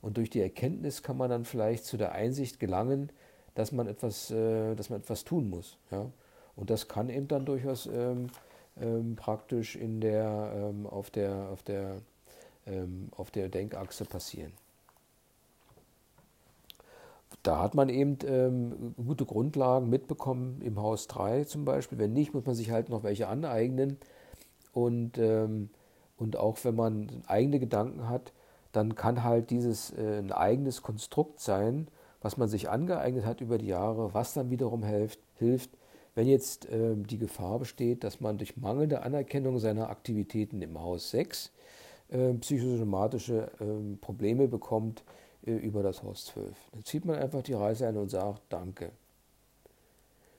Und 0.00 0.18
durch 0.18 0.30
die 0.30 0.40
Erkenntnis 0.40 1.02
kann 1.02 1.16
man 1.16 1.30
dann 1.30 1.44
vielleicht 1.44 1.84
zu 1.84 1.96
der 1.96 2.12
Einsicht 2.12 2.60
gelangen, 2.60 3.10
dass 3.54 3.72
man 3.72 3.88
etwas, 3.88 4.30
äh, 4.30 4.74
dass 4.74 4.90
man 4.90 5.00
etwas 5.00 5.24
tun 5.24 5.50
muss. 5.50 5.78
Ja? 5.90 6.10
Und 6.54 6.70
das 6.70 6.88
kann 6.88 7.08
eben 7.08 7.26
dann 7.26 7.46
durchaus 7.46 7.86
ähm, 7.86 8.28
ähm, 8.80 9.16
praktisch 9.16 9.76
in 9.76 10.00
der, 10.00 10.52
ähm, 10.56 10.86
auf, 10.86 11.10
der, 11.10 11.48
auf, 11.50 11.62
der, 11.62 11.96
ähm, 12.66 13.08
auf 13.16 13.30
der 13.30 13.48
Denkachse 13.48 14.04
passieren. 14.04 14.52
Da 17.42 17.60
hat 17.60 17.74
man 17.74 17.88
eben 17.88 18.18
ähm, 18.26 18.94
gute 18.96 19.26
Grundlagen 19.26 19.90
mitbekommen 19.90 20.62
im 20.62 20.80
Haus 20.80 21.08
3 21.08 21.44
zum 21.44 21.64
Beispiel. 21.64 21.98
Wenn 21.98 22.12
nicht, 22.12 22.32
muss 22.32 22.46
man 22.46 22.54
sich 22.54 22.70
halt 22.70 22.88
noch 22.88 23.02
welche 23.02 23.28
aneignen. 23.28 23.98
Und, 24.72 25.18
ähm, 25.18 25.70
und 26.16 26.36
auch 26.36 26.58
wenn 26.62 26.74
man 26.74 27.22
eigene 27.26 27.58
Gedanken 27.58 28.08
hat, 28.08 28.32
dann 28.72 28.94
kann 28.94 29.22
halt 29.22 29.50
dieses 29.50 29.90
äh, 29.92 30.18
ein 30.18 30.32
eigenes 30.32 30.82
Konstrukt 30.82 31.40
sein, 31.40 31.88
was 32.20 32.36
man 32.36 32.48
sich 32.48 32.70
angeeignet 32.70 33.26
hat 33.26 33.40
über 33.40 33.58
die 33.58 33.66
Jahre, 33.66 34.14
was 34.14 34.34
dann 34.34 34.50
wiederum 34.50 34.82
hilft, 34.82 35.20
hilft 35.34 35.70
wenn 36.14 36.28
jetzt 36.28 36.66
äh, 36.66 36.94
die 36.96 37.18
Gefahr 37.18 37.58
besteht, 37.58 38.04
dass 38.04 38.20
man 38.20 38.38
durch 38.38 38.56
mangelnde 38.56 39.02
Anerkennung 39.02 39.58
seiner 39.58 39.90
Aktivitäten 39.90 40.62
im 40.62 40.80
Haus 40.80 41.10
6 41.10 41.50
äh, 42.10 42.34
psychosomatische 42.34 43.50
äh, 43.60 43.96
Probleme 44.00 44.48
bekommt 44.48 45.02
äh, 45.46 45.52
über 45.52 45.82
das 45.82 46.02
Haus 46.02 46.26
12. 46.26 46.56
Dann 46.72 46.84
zieht 46.84 47.04
man 47.04 47.16
einfach 47.16 47.42
die 47.42 47.54
Reise 47.54 47.88
ein 47.88 47.96
und 47.96 48.10
sagt 48.10 48.42
Danke. 48.48 48.90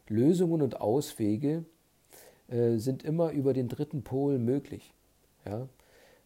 Lösungen 0.08 0.62
und 0.62 0.80
Auswege 0.82 1.66
äh, 2.48 2.78
sind 2.78 3.04
immer 3.04 3.32
über 3.32 3.54
den 3.54 3.68
dritten 3.68 4.04
Pol 4.04 4.38
möglich. 4.38 4.94
Ja? 5.46 5.68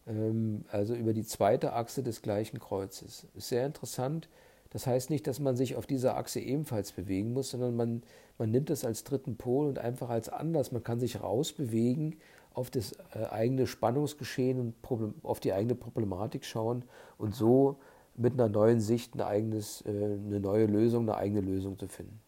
Ähm, 0.06 0.64
also 0.70 0.94
über 0.94 1.12
die 1.12 1.24
zweite 1.24 1.72
Achse 1.72 2.02
des 2.02 2.22
gleichen 2.22 2.58
Kreuzes. 2.58 3.26
Ist 3.34 3.48
sehr 3.48 3.66
interessant. 3.66 4.28
Das 4.70 4.86
heißt 4.86 5.10
nicht, 5.10 5.26
dass 5.26 5.40
man 5.40 5.56
sich 5.56 5.76
auf 5.76 5.86
dieser 5.86 6.16
Achse 6.16 6.40
ebenfalls 6.40 6.92
bewegen 6.92 7.32
muss, 7.32 7.50
sondern 7.50 7.74
man, 7.74 8.02
man 8.38 8.50
nimmt 8.50 8.70
es 8.70 8.84
als 8.84 9.04
dritten 9.04 9.36
Pol 9.36 9.66
und 9.66 9.78
einfach 9.78 10.08
als 10.10 10.28
anders. 10.28 10.72
Man 10.72 10.84
kann 10.84 11.00
sich 11.00 11.22
rausbewegen, 11.22 12.16
auf 12.52 12.70
das 12.70 12.92
äh, 13.14 13.26
eigene 13.30 13.66
Spannungsgeschehen 13.66 14.58
und 14.58 14.74
auf 15.22 15.38
die 15.40 15.52
eigene 15.52 15.76
Problematik 15.76 16.44
schauen 16.44 16.84
und 17.16 17.34
so 17.34 17.76
mit 18.16 18.34
einer 18.34 18.48
neuen 18.48 18.80
Sicht 18.80 19.14
ein 19.14 19.20
eigenes, 19.20 19.82
äh, 19.86 19.88
eine 19.88 20.40
neue 20.40 20.66
Lösung, 20.66 21.08
eine 21.08 21.16
eigene 21.16 21.40
Lösung 21.40 21.78
zu 21.78 21.86
finden. 21.86 22.20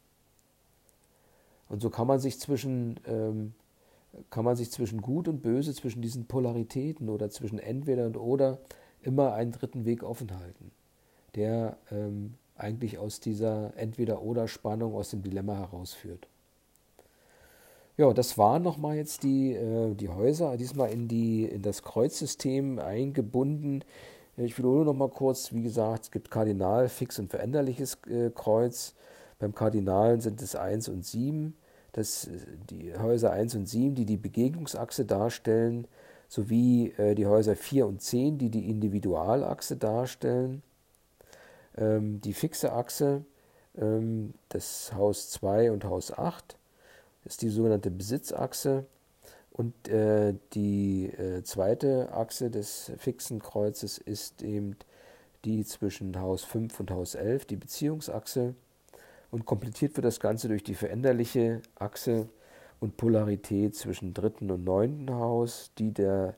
Und 1.69 1.83
so 1.83 1.91
kann 1.91 2.07
man 2.07 2.21
sich 2.21 2.39
zwischen 2.39 3.01
ähm, 3.07 3.55
kann 4.31 4.45
man 4.45 4.57
sich 4.57 4.71
zwischen 4.71 5.01
Gut 5.01 5.29
und 5.29 5.43
Böse, 5.43 5.75
zwischen 5.75 6.03
diesen 6.03 6.27
Polaritäten 6.27 7.09
oder 7.09 7.31
zwischen 7.31 7.59
entweder 7.59 8.07
und 8.07 8.17
oder 8.17 8.59
immer 9.03 9.33
einen 9.33 9.53
dritten 9.53 9.85
Weg 9.85 10.03
offen 10.03 10.39
halten, 10.39 10.71
der 11.35 11.77
ähm, 11.91 12.35
eigentlich 12.57 12.99
aus 12.99 13.21
dieser 13.21 13.73
Entweder-Oder-Spannung, 13.77 14.95
aus 14.95 15.11
dem 15.11 15.23
Dilemma 15.23 15.57
herausführt. 15.57 16.29
Ja, 17.97 18.13
das 18.13 18.39
waren 18.39 18.63
nochmal 18.63 18.97
jetzt 18.97 19.23
die, 19.23 19.53
äh, 19.53 19.95
die 19.95 20.09
Häuser, 20.09 20.57
diesmal 20.57 20.91
in, 20.91 21.09
die, 21.09 21.45
in 21.45 21.63
das 21.63 21.83
Kreuzsystem 21.83 22.79
eingebunden. 22.79 23.85
Ich 24.37 24.57
wiederhole 24.57 24.85
nochmal 24.85 25.11
kurz, 25.11 25.53
wie 25.53 25.63
gesagt, 25.63 26.05
es 26.05 26.11
gibt 26.11 26.31
Kardinal, 26.31 26.89
fix 26.89 27.19
und 27.19 27.31
veränderliches 27.31 27.99
äh, 28.09 28.31
Kreuz. 28.31 28.95
Beim 29.39 29.55
Kardinalen 29.55 30.21
sind 30.21 30.41
es 30.41 30.57
1 30.57 30.89
und 30.89 31.05
7 31.05 31.55
dass 31.93 32.29
die 32.71 32.97
Häuser 32.97 33.33
1 33.33 33.55
und 33.55 33.69
7, 33.69 33.95
die 33.95 34.07
die 34.07 34.17
Begegnungsachse 34.17 35.05
darstellen, 35.05 35.87
sowie 36.29 36.93
äh, 36.97 37.15
die 37.15 37.27
Häuser 37.27 37.55
4 37.55 37.87
und 37.87 38.01
10, 38.01 38.39
die 38.39 38.51
die 38.51 38.71
Individualachse 38.71 39.77
darstellen. 39.77 40.63
Ähm, 41.77 42.21
die 42.21 42.35
fixe 42.35 42.73
Achse, 42.73 43.25
ähm, 43.77 44.35
das 44.49 44.93
Haus 44.95 45.31
2 45.31 45.73
und 45.73 45.85
Haus 45.85 46.13
8, 46.13 46.57
ist 47.25 47.43
die 47.43 47.49
sogenannte 47.49 47.91
Besitzachse. 47.91 48.87
Und 49.51 49.89
äh, 49.89 50.35
die 50.55 51.07
äh, 51.07 51.43
zweite 51.43 52.13
Achse 52.13 52.51
des 52.51 52.93
fixen 52.97 53.41
Kreuzes 53.41 53.99
ist 53.99 54.43
eben 54.43 54.77
die 55.45 55.65
zwischen 55.65 56.19
Haus 56.19 56.45
5 56.45 56.81
und 56.81 56.91
Haus 56.91 57.15
11, 57.15 57.47
die 57.47 57.57
Beziehungsachse 57.57 58.55
und 59.31 59.47
komplettiert 59.47 59.97
wird 59.97 60.05
das 60.05 60.21
Ganze 60.21 60.49
durch 60.49 60.63
die 60.63 60.75
veränderliche 60.75 61.63
Achse 61.75 62.29
und 62.81 62.97
Polarität 62.97 63.75
zwischen 63.75 64.15
dritten 64.15 64.51
und 64.51 64.65
neunten 64.65 65.11
Haus, 65.15 65.71
die 65.79 65.93
der, 65.93 66.35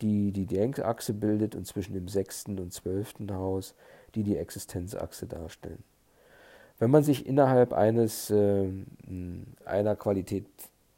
die, 0.00 0.32
die 0.32 0.46
Denkachse 0.46 1.12
bildet 1.12 1.54
und 1.54 1.66
zwischen 1.66 1.94
dem 1.94 2.08
sechsten 2.08 2.58
und 2.58 2.72
zwölften 2.72 3.32
Haus, 3.34 3.74
die 4.14 4.22
die 4.22 4.36
Existenzachse 4.36 5.26
darstellen. 5.26 5.82
Wenn 6.78 6.90
man 6.90 7.02
sich 7.02 7.26
innerhalb 7.26 7.72
eines, 7.72 8.30
äh, 8.30 8.68
einer 9.64 9.96
Qualität 9.96 10.46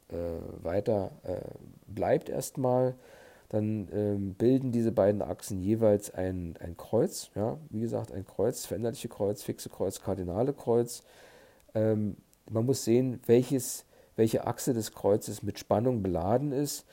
äh, 0.09 0.15
weiter 0.63 1.11
äh, 1.23 1.41
bleibt 1.87 2.29
erstmal, 2.29 2.93
dann 3.49 3.89
ähm, 3.91 4.33
bilden 4.35 4.71
diese 4.71 4.93
beiden 4.93 5.21
Achsen 5.21 5.59
jeweils 5.61 6.13
ein, 6.13 6.55
ein 6.61 6.77
Kreuz. 6.77 7.31
Ja? 7.35 7.57
Wie 7.69 7.81
gesagt, 7.81 8.13
ein 8.13 8.25
Kreuz, 8.25 8.65
veränderliche 8.65 9.09
Kreuz, 9.09 9.43
fixe 9.43 9.69
Kreuz, 9.69 10.01
kardinale 10.01 10.53
Kreuz. 10.53 11.03
Ähm, 11.73 12.15
man 12.49 12.65
muss 12.65 12.85
sehen, 12.85 13.19
welches, 13.25 13.83
welche 14.15 14.47
Achse 14.47 14.73
des 14.73 14.93
Kreuzes 14.93 15.43
mit 15.43 15.59
Spannung 15.59 16.01
beladen 16.01 16.53
ist. 16.53 16.85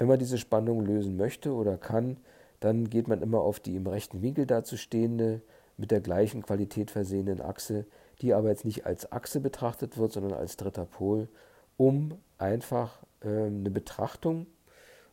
Wenn 0.00 0.08
man 0.08 0.18
diese 0.18 0.38
Spannung 0.38 0.80
lösen 0.80 1.18
möchte 1.18 1.52
oder 1.52 1.76
kann, 1.76 2.16
dann 2.58 2.88
geht 2.88 3.06
man 3.06 3.20
immer 3.20 3.40
auf 3.42 3.60
die 3.60 3.76
im 3.76 3.86
rechten 3.86 4.22
Winkel 4.22 4.46
dazu 4.46 4.78
stehende, 4.78 5.42
mit 5.76 5.90
der 5.90 6.00
gleichen 6.00 6.40
Qualität 6.40 6.90
versehenen 6.90 7.42
Achse, 7.42 7.84
die 8.22 8.32
aber 8.32 8.48
jetzt 8.48 8.64
nicht 8.64 8.86
als 8.86 9.12
Achse 9.12 9.40
betrachtet 9.40 9.98
wird, 9.98 10.12
sondern 10.12 10.32
als 10.32 10.56
dritter 10.56 10.86
Pol, 10.86 11.28
um 11.76 12.14
einfach 12.38 12.96
äh, 13.20 13.28
eine 13.28 13.70
Betrachtung 13.70 14.46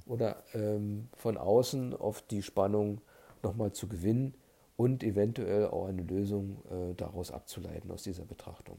oder 0.06 0.38
ähm, 0.54 1.10
von 1.18 1.36
außen 1.36 1.94
auf 1.94 2.22
die 2.22 2.42
Spannung 2.42 3.02
nochmal 3.44 3.74
zu 3.74 3.90
gewinnen 3.90 4.36
und 4.78 5.04
eventuell 5.04 5.66
auch 5.66 5.88
eine 5.88 6.04
Lösung 6.04 6.60
äh, 6.72 6.94
daraus 6.96 7.32
abzuleiten 7.32 7.92
aus 7.92 8.04
dieser 8.04 8.24
Betrachtung. 8.24 8.78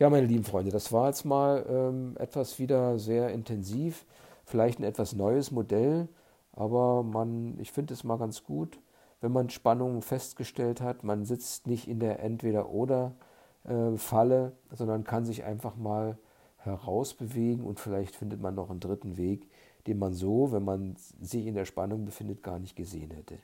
Ja, 0.00 0.10
meine 0.10 0.26
lieben 0.26 0.44
Freunde, 0.44 0.72
das 0.72 0.90
war 0.90 1.06
jetzt 1.06 1.24
mal 1.24 1.64
ähm, 1.68 2.16
etwas 2.18 2.58
wieder 2.58 2.98
sehr 2.98 3.28
intensiv, 3.30 4.06
vielleicht 4.50 4.78
ein 4.78 4.84
etwas 4.84 5.14
neues 5.14 5.50
Modell, 5.50 6.08
aber 6.52 7.02
man, 7.02 7.58
ich 7.58 7.72
finde 7.72 7.94
es 7.94 8.04
mal 8.04 8.18
ganz 8.18 8.44
gut, 8.44 8.78
wenn 9.20 9.32
man 9.32 9.50
Spannungen 9.50 10.02
festgestellt 10.02 10.80
hat. 10.80 11.02
Man 11.04 11.24
sitzt 11.24 11.66
nicht 11.66 11.88
in 11.88 11.98
der 12.00 12.20
Entweder-Oder-Falle, 12.20 14.52
sondern 14.72 15.04
kann 15.04 15.24
sich 15.24 15.44
einfach 15.44 15.76
mal 15.76 16.18
herausbewegen 16.56 17.64
und 17.64 17.80
vielleicht 17.80 18.16
findet 18.16 18.40
man 18.40 18.54
noch 18.54 18.70
einen 18.70 18.80
dritten 18.80 19.16
Weg, 19.16 19.48
den 19.86 19.98
man 19.98 20.12
so, 20.12 20.52
wenn 20.52 20.64
man 20.64 20.94
sich 20.96 21.46
in 21.46 21.54
der 21.54 21.64
Spannung 21.64 22.04
befindet, 22.04 22.42
gar 22.42 22.58
nicht 22.58 22.76
gesehen 22.76 23.12
hätte. 23.12 23.38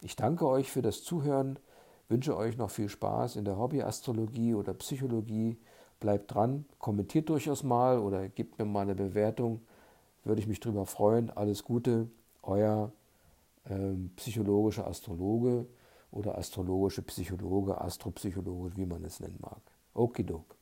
Ich 0.00 0.14
danke 0.16 0.46
euch 0.46 0.70
für 0.70 0.82
das 0.82 1.02
Zuhören, 1.02 1.58
wünsche 2.08 2.36
euch 2.36 2.58
noch 2.58 2.70
viel 2.70 2.88
Spaß 2.88 3.36
in 3.36 3.44
der 3.44 3.58
Hobbyastrologie 3.58 4.54
oder 4.54 4.74
Psychologie. 4.74 5.58
Bleibt 6.00 6.34
dran, 6.34 6.66
kommentiert 6.78 7.28
durchaus 7.28 7.62
mal 7.62 7.98
oder 7.98 8.28
gebt 8.28 8.58
mir 8.58 8.66
mal 8.66 8.82
eine 8.82 8.94
Bewertung. 8.94 9.60
Würde 10.24 10.40
ich 10.40 10.46
mich 10.46 10.60
darüber 10.60 10.86
freuen. 10.86 11.30
Alles 11.30 11.64
Gute, 11.64 12.10
euer 12.42 12.92
ähm, 13.66 14.10
psychologischer 14.16 14.86
Astrologe 14.86 15.66
oder 16.10 16.38
astrologische 16.38 17.02
Psychologe, 17.02 17.80
Astropsychologe, 17.80 18.76
wie 18.76 18.86
man 18.86 19.04
es 19.04 19.20
nennen 19.20 19.38
mag. 19.40 19.60
Okidok. 19.94 20.53